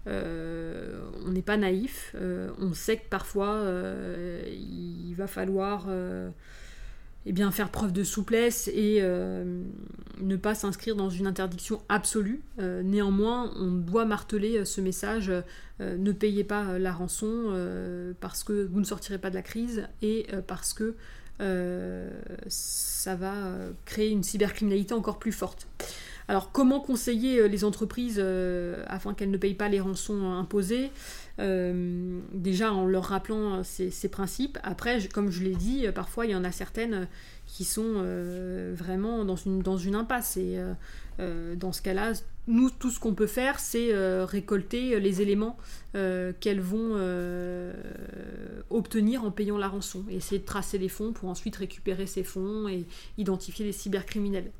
on 0.07 1.31
n'est 1.31 1.43
pas 1.43 1.57
naïf, 1.57 2.15
on 2.59 2.73
sait 2.73 2.97
que 2.97 3.07
parfois 3.07 3.63
il 4.47 5.13
va 5.13 5.27
falloir 5.27 5.85
eh 7.25 7.33
bien, 7.33 7.51
faire 7.51 7.69
preuve 7.69 7.93
de 7.93 8.03
souplesse 8.03 8.67
et 8.69 8.97
euh, 9.01 9.61
ne 10.21 10.35
pas 10.35 10.55
s'inscrire 10.55 10.95
dans 10.95 11.09
une 11.09 11.27
interdiction 11.27 11.81
absolue. 11.87 12.41
Euh, 12.59 12.81
néanmoins, 12.81 13.53
on 13.57 13.71
doit 13.71 14.05
marteler 14.05 14.57
euh, 14.57 14.65
ce 14.65 14.81
message 14.81 15.31
ne 15.79 16.11
payez 16.11 16.43
pas 16.43 16.77
la 16.77 16.91
rançon 16.91 17.55
parce 18.19 18.43
que 18.43 18.67
vous 18.71 18.79
ne 18.79 18.85
sortirez 18.85 19.17
pas 19.17 19.31
de 19.31 19.35
la 19.35 19.41
crise 19.41 19.87
et 20.03 20.27
parce 20.45 20.75
que 20.75 20.93
ça 22.47 23.15
va 23.15 23.33
créer 23.85 24.11
une 24.11 24.21
cybercriminalité 24.21 24.93
encore 24.93 25.17
plus 25.17 25.31
forte. 25.31 25.67
Alors, 26.27 26.51
comment 26.51 26.81
conseiller 26.81 27.49
les 27.49 27.63
entreprises 27.63 28.23
afin 28.85 29.15
qu'elles 29.15 29.31
ne 29.31 29.37
payent 29.37 29.55
pas 29.55 29.69
les 29.69 29.79
rançons 29.79 30.33
imposées? 30.33 30.91
Euh, 31.41 32.19
déjà 32.33 32.71
en 32.71 32.85
leur 32.85 33.05
rappelant 33.05 33.59
euh, 33.59 33.63
ces, 33.63 34.09
principes. 34.09 34.59
Après, 34.63 34.99
comme 35.07 35.31
je 35.31 35.43
l'ai 35.43 35.55
dit, 35.55 35.87
euh, 35.87 35.91
parfois 35.91 36.27
il 36.27 36.31
y 36.31 36.35
en 36.35 36.43
a 36.43 36.51
certaines 36.51 37.07
qui 37.47 37.65
sont 37.65 38.03
vraiment 38.73 39.25
dans 39.25 39.35
une, 39.35 39.95
impasse. 39.95 40.37
Et 40.37 40.57
dans 41.19 41.73
ce 41.73 41.81
cas-là, 41.81 42.13
nous, 42.47 42.69
tout 42.69 42.89
ce 42.89 42.97
qu'on 42.97 43.13
peut 43.13 43.27
faire, 43.27 43.59
c'est 43.59 43.89
récolter 44.23 44.97
les 45.01 45.21
éléments 45.21 45.57
qu'elles 45.91 46.61
vont 46.61 46.95
obtenir 48.69 49.25
en 49.25 49.31
payant 49.31 49.57
la 49.57 49.67
rançon. 49.67 50.05
Essayer 50.09 50.39
de 50.39 50.45
tracer 50.45 50.77
les 50.77 50.87
fonds 50.87 51.11
pour 51.11 51.27
ensuite 51.27 51.57
récupérer 51.57 52.07
ces 52.07 52.23
fonds 52.23 52.69
et 52.69 52.85
identifier 53.17 53.65
les 53.65 53.73
cybercriminels. 53.73 54.51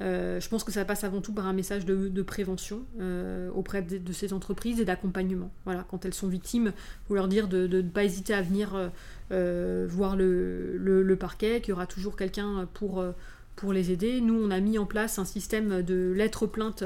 Euh, 0.00 0.40
je 0.40 0.48
pense 0.48 0.64
que 0.64 0.72
ça 0.72 0.84
passe 0.84 1.04
avant 1.04 1.20
tout 1.20 1.32
par 1.32 1.46
un 1.46 1.52
message 1.52 1.84
de, 1.84 2.22
prévention 2.22 2.82
euh, 3.00 3.50
auprès 3.54 3.82
de, 3.82 4.12
ces 4.12 4.32
entreprises 4.32 4.80
et 4.80 4.84
d'accompagnement. 4.84 5.50
Voilà, 5.64 5.84
quand 5.90 6.04
elles 6.04 6.14
sont 6.14 6.28
victimes, 6.28 6.72
vous 7.08 7.14
leur 7.14 7.28
dire 7.28 7.48
de 7.48 7.66
ne 7.66 7.82
pas 7.82 8.04
hésiter 8.04 8.32
à 8.32 8.42
venir 8.42 8.90
euh, 9.30 9.86
voir 9.88 10.16
le, 10.16 10.76
le, 10.78 11.16
parquet, 11.16 11.60
qu'il 11.60 11.70
y 11.70 11.72
aura 11.72 11.86
toujours 11.86 12.16
quelqu'un 12.16 12.68
pour, 12.74 13.04
pour 13.56 13.72
les 13.72 13.90
aider. 13.90 14.20
Nous, 14.20 14.34
on 14.34 14.50
a 14.50 14.60
mis 14.60 14.78
en 14.78 14.86
place 14.86 15.18
un 15.18 15.24
système 15.24 15.82
de 15.82 16.12
lettres 16.16 16.46
plaintes 16.46 16.84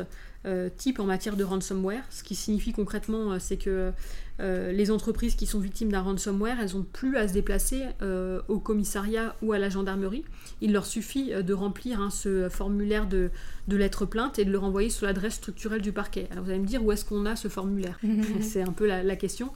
type 0.76 1.00
en 1.00 1.04
matière 1.04 1.36
de 1.36 1.44
ransomware. 1.44 2.02
Ce 2.10 2.22
qui 2.22 2.34
signifie 2.34 2.72
concrètement, 2.72 3.38
c'est 3.38 3.56
que 3.56 3.92
euh, 4.40 4.72
les 4.72 4.90
entreprises 4.90 5.36
qui 5.36 5.46
sont 5.46 5.60
victimes 5.60 5.92
d'un 5.92 6.00
ransomware, 6.00 6.58
elles 6.60 6.74
n'ont 6.74 6.82
plus 6.82 7.16
à 7.16 7.28
se 7.28 7.32
déplacer 7.32 7.82
euh, 8.02 8.42
au 8.48 8.58
commissariat 8.58 9.36
ou 9.42 9.52
à 9.52 9.58
la 9.58 9.68
gendarmerie. 9.68 10.24
Il 10.60 10.72
leur 10.72 10.86
suffit 10.86 11.32
euh, 11.32 11.42
de 11.42 11.54
remplir 11.54 12.00
hein, 12.00 12.10
ce 12.10 12.48
formulaire 12.48 13.06
de, 13.06 13.30
lettres 13.68 14.06
plainte 14.06 14.40
et 14.40 14.44
de 14.44 14.50
le 14.50 14.58
renvoyer 14.58 14.90
sur 14.90 15.06
l'adresse 15.06 15.34
structurelle 15.34 15.82
du 15.82 15.92
parquet. 15.92 16.26
Alors 16.32 16.44
vous 16.44 16.50
allez 16.50 16.58
me 16.58 16.66
dire 16.66 16.84
où 16.84 16.90
est-ce 16.90 17.04
qu'on 17.04 17.26
a 17.26 17.36
ce 17.36 17.46
formulaire? 17.46 18.00
C'est 18.40 18.62
un 18.62 18.72
peu 18.72 18.86
la, 18.86 19.16
question. 19.16 19.50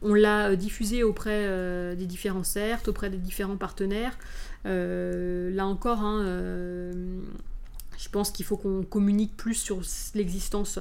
On 0.00 0.14
l'a 0.14 0.54
diffusé 0.54 1.02
auprès 1.02 1.96
des 1.96 2.06
différents 2.06 2.44
CERT, 2.44 2.86
auprès 2.86 3.10
des 3.10 3.18
différents 3.18 3.56
partenaires. 3.56 4.16
là 4.64 5.66
encore, 5.66 6.00
hein, 6.00 6.24
je 8.00 8.08
pense 8.08 8.30
qu'il 8.30 8.46
faut 8.46 8.56
qu'on 8.56 8.82
communique 8.82 9.36
plus 9.36 9.54
sur 9.54 9.82
l'existence 10.14 10.78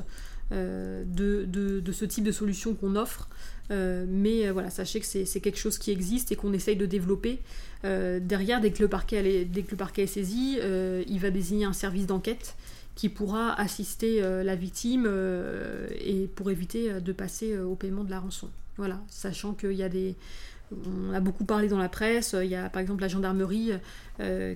euh, 0.51 1.03
de, 1.05 1.91
ce 1.91 2.05
type 2.05 2.23
de 2.23 2.32
solution 2.32 2.73
qu'on 2.73 2.95
offre. 2.95 3.29
Euh, 3.71 4.05
mais 4.08 4.47
euh, 4.47 4.53
voilà, 4.53 4.69
sachez 4.69 4.99
que 4.99 5.05
c'est 5.05 5.41
quelque 5.41 5.60
chose 5.60 5.77
qui 5.77 5.91
existe 5.91 6.32
et 6.32 6.36
qu'on 6.36 6.53
essaye 6.53 6.75
de 6.75 6.86
développer. 6.86 7.39
derrière, 7.84 8.62
dès 8.62 8.71
que, 8.71 8.82
le 8.82 8.88
parquet, 8.88 9.45
dès 9.45 9.63
que 9.63 9.71
le 9.71 9.77
parquet 9.77 10.03
est 10.03 10.08
saisi, 10.08 10.60
il 11.08 11.19
va 11.19 11.29
désigner 11.29 11.65
un 11.65 11.73
service 11.73 12.08
d'enquête 12.08 12.55
qui 12.95 13.10
pourra 13.10 13.53
assister 13.53 14.21
la 14.21 14.55
victime 14.55 15.10
et 16.01 16.27
pour 16.36 16.51
éviter 16.51 16.99
de 16.99 17.12
passer 17.13 17.58
au 17.58 17.75
paiement 17.75 18.03
de 18.03 18.12
la 18.12 18.19
rançon. 18.19 18.49
Voilà, 18.77 19.01
sachant 19.10 19.53
qu'il 19.53 19.73
y 19.73 19.84
a 19.84 19.89
des, 19.89 20.15
on 20.71 21.13
a 21.13 21.19
beaucoup 21.19 21.45
parlé 21.45 21.67
dans 21.67 21.77
la 21.77 21.89
presse. 21.89 22.36
Il 22.39 22.49
y 22.49 22.55
a 22.55 22.69
par 22.69 22.82
exemple 22.82 23.01
la 23.01 23.08
gendarmerie 23.08 23.71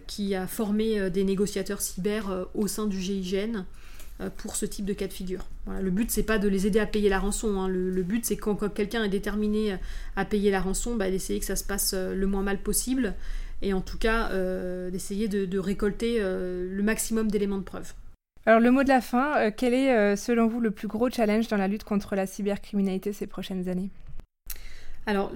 qui 0.08 0.36
a 0.36 0.48
formé 0.48 1.10
des 1.10 1.24
négociateurs 1.24 1.82
cyber 1.82 2.48
au 2.54 2.68
sein 2.68 2.86
du 2.86 3.00
GIGN 3.00 3.64
euh, 4.22 4.30
pour 4.38 4.56
ce 4.56 4.68
type 4.68 4.86
de 4.86 4.94
cas 4.94 5.08
de 5.08 5.14
figure. 5.14 5.44
le 5.68 5.90
but 5.90 6.12
c'est 6.12 6.22
pas 6.22 6.38
de 6.38 6.48
les 6.48 6.68
aider 6.68 6.80
à 6.80 6.86
payer 6.86 7.10
la 7.10 7.18
rançon, 7.18 7.60
hein. 7.60 7.68
le, 7.68 8.04
but 8.04 8.24
c'est 8.24 8.36
quand, 8.36 8.56
quelqu'un 8.72 9.04
est 9.04 9.10
déterminé 9.10 9.76
à 10.16 10.24
payer 10.24 10.52
la 10.52 10.62
rançon, 10.62 10.96
bah, 10.96 11.10
d'essayer 11.10 11.40
que 11.40 11.46
ça 11.48 11.56
se 11.56 11.64
passe 11.64 11.94
euh, 11.96 12.14
le 12.14 12.28
moins 12.28 12.44
mal 12.44 12.60
possible 12.60 13.16
et 13.64 13.74
en 13.74 13.82
tout 13.82 13.98
cas 13.98 14.30
euh, 14.30 14.92
d'essayer 14.92 15.28
de, 15.28 15.58
récolter 15.58 16.20
le 16.20 16.82
maximum 16.84 17.32
d'éléments 17.32 17.58
de 17.58 17.64
preuve. 17.64 17.94
Alors 18.46 18.60
le 18.60 18.70
mot 18.70 18.84
de 18.84 18.90
la 18.90 19.02
fin, 19.02 19.50
quel 19.52 19.74
est 19.74 20.16
selon 20.16 20.48
vous 20.48 20.60
le 20.60 20.70
plus 20.70 20.88
gros 20.88 21.10
challenge 21.10 21.48
dans 21.48 21.58
la 21.58 21.68
lutte 21.68 21.86
contre 21.86 22.16
la 22.16 22.28
cybercriminalité 22.28 23.14
ces 23.14 23.26
prochaines 23.26 23.70
années? 23.70 23.90
Alors 25.06 25.32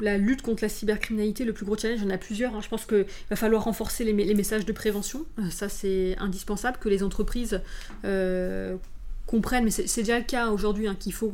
la 0.00 0.18
lutte 0.18 0.42
contre 0.42 0.62
la 0.62 0.68
cybercriminalité, 0.68 1.44
le 1.44 1.52
plus 1.52 1.64
gros 1.64 1.76
challenge, 1.76 2.00
il 2.00 2.04
y 2.04 2.06
en 2.06 2.14
a 2.14 2.18
plusieurs. 2.18 2.54
Hein. 2.54 2.60
Je 2.62 2.68
pense 2.68 2.86
qu'il 2.86 3.06
va 3.30 3.36
falloir 3.36 3.64
renforcer 3.64 4.04
les, 4.04 4.34
messages 4.34 4.64
de 4.64 4.72
prévention. 4.72 5.24
ça, 5.50 5.68
c'est 5.68 6.16
indispensable 6.18 6.78
que 6.78 6.88
les 6.88 7.02
entreprises 7.02 7.60
comprennent, 9.26 9.64
mais 9.64 9.70
c'est 9.70 10.02
déjà 10.02 10.18
le 10.18 10.24
cas 10.24 10.48
aujourd'hui, 10.48 10.88
hein, 10.88 10.96
qu'il 10.98 11.12
faut, 11.12 11.32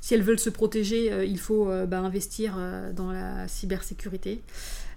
si 0.00 0.14
elles 0.14 0.22
veulent 0.22 0.38
se 0.38 0.50
protéger, 0.50 1.24
il 1.26 1.38
faut 1.38 1.66
bah, 1.86 2.00
investir 2.00 2.58
dans 2.94 3.10
la 3.10 3.48
cybersécurité. 3.48 4.42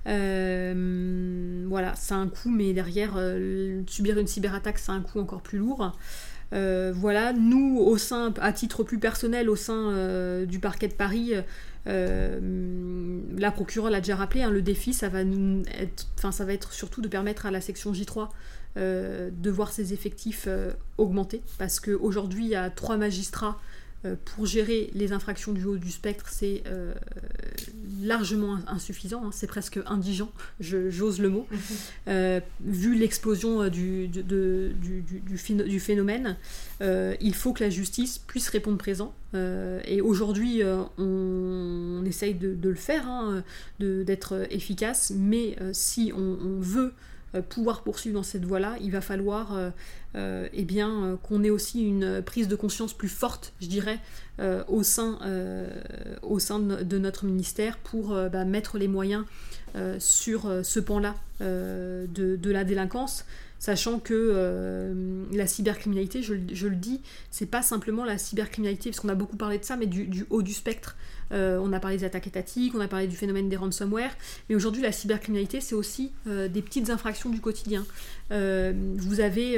Euh, 0.08 1.65
voilà, 1.67 1.95
c'est 1.95 2.13
un 2.13 2.28
coût, 2.28 2.49
mais 2.49 2.73
derrière, 2.73 3.13
euh, 3.15 3.82
subir 3.88 4.17
une 4.17 4.28
cyberattaque, 4.28 4.78
c'est 4.78 4.91
un 4.91 5.02
coût 5.02 5.19
encore 5.19 5.41
plus 5.41 5.58
lourd. 5.58 5.93
Euh, 6.53 6.93
voilà, 6.95 7.33
nous, 7.33 7.79
au 7.79 7.97
sein, 7.97 8.33
à 8.39 8.51
titre 8.53 8.83
plus 8.83 8.99
personnel, 8.99 9.49
au 9.49 9.55
sein 9.55 10.45
du 10.45 10.59
parquet 10.59 10.87
de 10.87 10.93
Paris, 10.93 11.33
la 11.85 13.51
procureure 13.51 13.91
l'a 13.91 13.99
déjà 13.99 14.15
rappelé, 14.15 14.43
hein, 14.43 14.51
le 14.51 14.61
défi, 14.61 14.93
ça 14.93 15.09
va, 15.09 15.21
être, 15.21 16.07
ça 16.15 16.45
va 16.45 16.53
être 16.53 16.71
surtout 16.71 17.01
de 17.01 17.07
permettre 17.07 17.45
à 17.45 17.51
la 17.51 17.61
section 17.61 17.91
J3 17.91 18.29
de 18.75 19.49
voir 19.49 19.71
ses 19.71 19.93
effectifs 19.93 20.47
augmenter, 20.97 21.41
parce 21.57 21.79
qu'aujourd'hui, 21.79 22.45
il 22.45 22.49
y 22.49 22.55
a 22.55 22.69
trois 22.69 22.97
magistrats 22.97 23.57
euh, 23.57 23.59
pour 24.25 24.45
gérer 24.45 24.89
les 24.93 25.13
infractions 25.13 25.53
du 25.53 25.63
haut 25.65 25.77
du 25.77 25.91
spectre, 25.91 26.27
c'est 26.29 26.63
euh, 26.67 26.93
largement 28.01 28.59
insuffisant, 28.67 29.25
hein. 29.25 29.29
c'est 29.31 29.47
presque 29.47 29.79
indigent, 29.85 30.31
j'ose 30.59 31.19
le 31.19 31.29
mot, 31.29 31.47
euh, 32.07 32.39
vu 32.61 32.95
l'explosion 32.95 33.69
du, 33.69 34.07
du, 34.07 35.37
phénomène. 35.79 36.37
il 36.81 37.35
faut 37.35 37.53
que 37.53 37.63
la 37.63 37.69
justice 37.69 38.17
puisse 38.17 38.49
répondre 38.49 38.77
présent. 38.77 39.13
et 39.33 40.01
aujourd'hui, 40.01 40.61
on, 40.97 42.03
essaye 42.05 42.33
de, 42.33 42.69
le 42.69 42.75
faire, 42.75 43.07
hein, 43.07 43.43
d'être 43.79 44.47
efficace, 44.49 45.13
mais 45.15 45.55
si 45.71 46.11
on 46.13 46.59
veut 46.59 46.83
euh, 46.83 46.89
pouvoir 47.41 47.81
poursuivre 47.81 48.15
dans 48.15 48.23
cette 48.23 48.45
voie-là, 48.45 48.75
il 48.81 48.91
va 48.91 49.01
falloir 49.01 49.55
euh, 49.55 49.69
euh, 50.15 50.47
eh 50.53 50.63
bien, 50.63 51.17
qu'on 51.23 51.43
ait 51.43 51.49
aussi 51.49 51.83
une 51.83 52.21
prise 52.21 52.47
de 52.47 52.55
conscience 52.55 52.93
plus 52.93 53.09
forte, 53.09 53.53
je 53.61 53.67
dirais, 53.67 53.99
au 54.67 54.83
sein, 54.83 55.19
de 55.19 56.97
notre 56.97 57.25
ministère 57.25 57.77
pour 57.77 58.15
bah, 58.31 58.45
mettre 58.45 58.77
les 58.77 58.87
moyens 58.87 59.25
sur 59.99 60.51
ce 60.63 60.79
pan-là 60.79 61.15
de, 61.39 62.51
la 62.51 62.63
délinquance 62.63 63.25
sachant 63.63 63.99
que 63.99 64.93
la 65.32 65.47
cybercriminalité, 65.47 66.21
je, 66.21 66.34
je 66.52 66.67
le 66.67 66.76
dis, 66.76 66.99
c'est 67.32 67.45
pas 67.45 67.62
simplement 67.62 68.04
la 68.04 68.17
cybercriminalité, 68.17 68.89
parce 68.89 68.99
qu'on 68.99 69.08
a 69.08 69.15
beaucoup 69.15 69.38
parlé 69.38 69.58
de 69.58 69.63
ça, 69.63 69.78
mais 69.78 69.86
du 69.86 70.26
haut 70.30 70.41
du 70.41 70.54
spectre. 70.54 70.97
Euh, 71.34 71.60
on 71.62 71.73
a 71.73 71.80
parlé 71.80 71.97
des 71.97 72.04
attaques 72.04 72.28
étatiques, 72.28 72.73
on 72.76 72.80
a 72.80 72.88
parlé 72.88 73.08
du 73.08 73.15
phénomène 73.15 73.49
des 73.49 73.56
ransomware, 73.56 74.15
mais 74.49 74.56
aujourd'hui 74.56 74.82
la 74.82 74.91
cybercriminalité 74.91 75.62
c'est 75.62 75.76
aussi 75.76 76.12
euh, 76.28 76.47
des 76.47 76.62
petites 76.62 76.89
infractions 76.89 77.30
du 77.30 77.39
quotidien. 77.39 77.86
Euh, 78.32 78.71
vous 78.97 79.19
avez, 79.19 79.58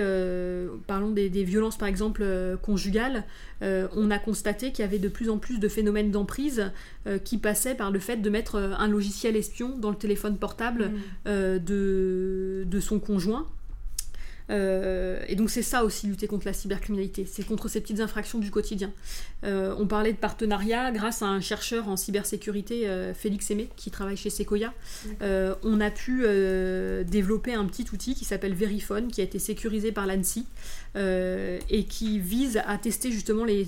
parlons 0.88 1.12
des, 1.12 1.30
violences 1.44 1.78
par 1.78 1.88
exemple 1.88 2.26
conjugales, 2.62 3.24
on 3.62 4.12
a 4.12 4.20
constaté 4.20 4.72
qu'il 4.72 4.84
y 4.84 4.88
avait 4.88 5.00
de 5.00 5.08
plus 5.08 5.30
en 5.30 5.38
plus 5.38 5.60
de 5.60 5.68
phénomènes 5.68 6.12
d'emprise 6.12 6.72
qui 7.24 7.38
passaient 7.38 7.76
par 7.76 7.92
le 7.92 8.00
fait 8.00 8.18
de 8.18 8.30
mettre 8.30 8.56
un 8.56 8.88
logiciel 8.88 9.36
espion 9.36 9.78
dans 9.78 9.90
le 9.90 9.96
téléphone 9.96 10.38
portable 10.38 10.92
mmh. 11.26 11.30
de 11.60 12.80
son 12.80 13.00
conjoint 13.00 13.48
euh, 14.50 15.24
et 15.28 15.36
donc 15.36 15.50
c'est 15.50 15.62
ça 15.62 15.84
aussi 15.84 16.08
lutter 16.08 16.28
contre 16.28 16.46
la 16.46 16.54
cybercriminalité, 16.54 17.26
c'est 17.26 17.46
contre 17.46 17.68
ces 17.68 17.82
petites 17.82 18.00
infractions 18.00 18.40
du 18.40 18.52
quotidien. 18.52 18.92
Euh, 19.44 19.74
on 19.78 19.88
parlait 19.88 20.14
de 20.14 20.18
partenariat 20.18 20.92
grâce 20.92 21.22
à 21.22 21.28
un 21.28 21.42
chercheur 21.42 21.88
en 21.90 21.98
cybersécurité, 21.98 22.88
euh, 22.88 23.14
Félix 23.14 23.50
Aimé, 23.52 23.70
qui 23.76 23.92
travaille 23.92 24.18
chez 24.18 24.30
Sequoia. 24.30 24.74
on 25.22 25.82
a 25.82 25.92
pu 25.92 26.24
développer 27.06 27.54
un 27.54 27.66
petit 27.66 27.86
outil 27.92 28.16
qui 28.16 28.26
s'appelle 28.26 28.54
Verifone, 28.54 29.08
qui 29.08 29.22
a 29.22 29.24
été 29.24 29.40
sécurisé 29.40 29.92
par 29.92 30.06
l'ANSI 30.06 30.46
et 30.96 31.84
qui 31.84 32.20
vise 32.20 32.62
à 32.66 32.78
tester 32.78 33.12
justement 33.12 33.44
les, 33.44 33.68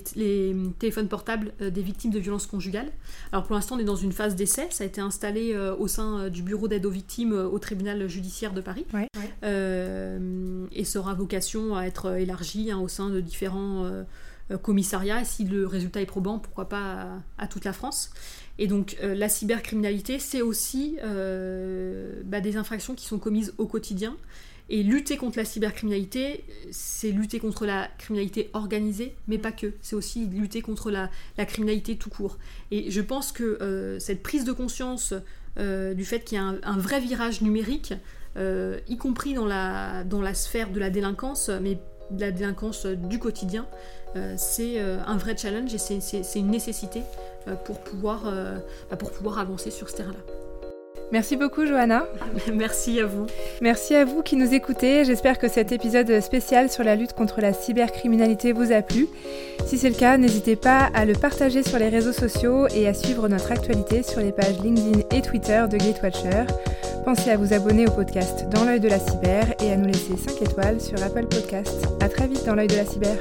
téléphones 0.79 1.07
portables 1.07 1.51
des 1.59 1.81
victimes 1.81 2.11
de 2.11 2.19
violences 2.19 2.47
conjugales. 2.47 2.89
Alors 3.31 3.45
pour 3.45 3.55
l'instant 3.55 3.75
on 3.75 3.79
est 3.79 3.83
dans 3.83 3.95
une 3.95 4.13
phase 4.13 4.35
d'essai, 4.35 4.67
ça 4.69 4.83
a 4.83 4.87
été 4.87 5.01
installé 5.01 5.57
au 5.77 5.87
sein 5.87 6.29
du 6.29 6.41
bureau 6.41 6.67
d'aide 6.67 6.85
aux 6.85 6.91
victimes 6.91 7.33
au 7.33 7.59
tribunal 7.59 8.07
judiciaire 8.07 8.53
de 8.53 8.61
Paris 8.61 8.85
et 9.43 10.85
sera 10.85 11.13
vocation 11.13 11.75
à 11.75 11.83
être 11.83 12.15
élargi 12.17 12.71
hein, 12.71 12.79
au 12.79 12.87
sein 12.87 13.09
de 13.09 13.21
différents 13.21 13.85
euh, 13.85 14.03
euh, 14.51 14.57
commissariats. 14.57 15.21
Et 15.21 15.25
si 15.25 15.43
le 15.43 15.67
résultat 15.67 16.01
est 16.01 16.05
probant, 16.05 16.39
pourquoi 16.39 16.69
pas 16.69 17.19
à, 17.37 17.47
toute 17.47 17.65
la 17.65 17.73
France. 17.73 18.11
Et 18.59 18.67
donc 18.67 18.97
euh, 19.03 19.13
la 19.13 19.29
cybercriminalité, 19.29 20.19
c'est 20.19 20.41
aussi 20.41 20.97
bah, 22.25 22.41
des 22.41 22.57
infractions 22.57 22.95
qui 22.95 23.05
sont 23.05 23.19
commises 23.19 23.53
au 23.57 23.67
quotidien. 23.67 24.15
Et 24.69 24.83
lutter 24.83 25.17
contre 25.17 25.37
la 25.37 25.45
cybercriminalité, 25.45 26.43
c'est 26.71 27.11
lutter 27.11 27.39
contre 27.39 27.65
la 27.65 27.89
criminalité 27.97 28.49
organisée, 28.53 29.15
mais 29.27 29.37
pas 29.37 29.51
que. 29.51 29.73
C'est 29.81 29.95
aussi 29.95 30.25
lutter 30.25 30.61
contre 30.61 30.91
la, 30.91 31.09
criminalité 31.45 31.95
tout 31.95 32.09
court. 32.09 32.37
Et 32.71 32.91
je 32.91 33.01
pense 33.01 33.31
que 33.31 33.97
cette 33.99 34.21
prise 34.21 34.43
de 34.43 34.51
conscience 34.51 35.13
du 35.57 36.05
fait 36.05 36.19
qu'il 36.25 36.37
y 36.37 36.41
a 36.41 36.43
un, 36.43 36.77
vrai 36.77 36.99
virage 36.99 37.41
numérique, 37.41 37.93
euh, 38.37 38.79
y 38.87 38.97
compris 38.97 39.33
dans 39.33 39.45
la, 39.45 40.03
dans 40.03 40.21
la 40.21 40.33
sphère 40.33 40.69
de 40.69 40.79
la 40.79 40.89
délinquance, 40.89 41.49
mais 41.61 41.79
de 42.11 42.21
la 42.21 42.31
délinquance 42.31 42.85
du 42.85 43.19
quotidien. 43.19 43.65
Euh, 44.15 44.35
c'est 44.37 44.79
euh, 44.79 44.99
un 45.05 45.17
vrai 45.17 45.35
challenge 45.35 45.73
et 45.73 45.77
c'est 45.77 46.39
une 46.39 46.51
nécessité 46.51 47.01
pour, 47.65 47.79
pouvoir, 47.79 48.31
bah, 48.89 48.97
pour 48.97 49.11
pouvoir 49.11 49.39
avancer 49.39 49.71
sur 49.71 49.89
ce 49.89 49.95
terrain-là. 49.95 50.46
Merci 51.11 51.37
beaucoup 51.37 51.65
Johanna. 51.65 52.05
Merci 52.53 52.99
à 52.99 53.05
vous. 53.05 53.27
Merci 53.61 53.95
à 53.95 54.05
vous 54.05 54.21
qui 54.21 54.35
nous 54.35 54.53
écoutez. 54.53 55.05
J'espère 55.05 55.39
que 55.39 55.47
cet 55.47 55.71
épisode 55.71 56.19
spécial 56.21 56.69
sur 56.69 56.83
la 56.83 56.95
lutte 56.95 57.13
contre 57.13 57.41
la 57.41 57.53
cybercriminalité 57.53 58.51
vous 58.51 58.71
a 58.71 58.81
plu. 58.81 59.07
Si 59.65 59.77
c'est 59.77 59.89
le 59.89 59.95
cas, 59.95 60.17
n'hésitez 60.17 60.55
pas 60.55 60.89
à 60.93 61.05
le 61.05 61.13
partager 61.13 61.63
sur 61.63 61.79
les 61.79 61.89
réseaux 61.89 62.13
sociaux 62.13 62.67
et 62.75 62.87
à 62.87 62.93
suivre 62.93 63.27
notre 63.29 63.51
actualité 63.51 64.03
sur 64.03 64.19
les 64.19 64.31
pages 64.31 64.59
LinkedIn 64.61 65.01
et 65.11 65.21
Twitter 65.21 65.63
de 65.69 65.77
Gatewatcher. 65.77 66.45
Pensez 67.05 67.31
à 67.31 67.37
vous 67.37 67.53
abonner 67.53 67.87
au 67.87 67.91
podcast 67.91 68.49
Dans 68.49 68.65
l'œil 68.65 68.81
de 68.81 68.89
la 68.89 68.99
cyber 68.99 69.53
et 69.63 69.71
à 69.71 69.77
nous 69.77 69.87
laisser 69.87 70.17
5 70.17 70.41
étoiles 70.41 70.81
sur 70.81 71.01
Apple 71.01 71.27
Podcast. 71.27 71.87
À 72.01 72.09
très 72.09 72.27
vite 72.27 72.45
dans 72.45 72.55
l'œil 72.55 72.67
de 72.67 72.75
la 72.75 72.85
cyber. 72.85 73.15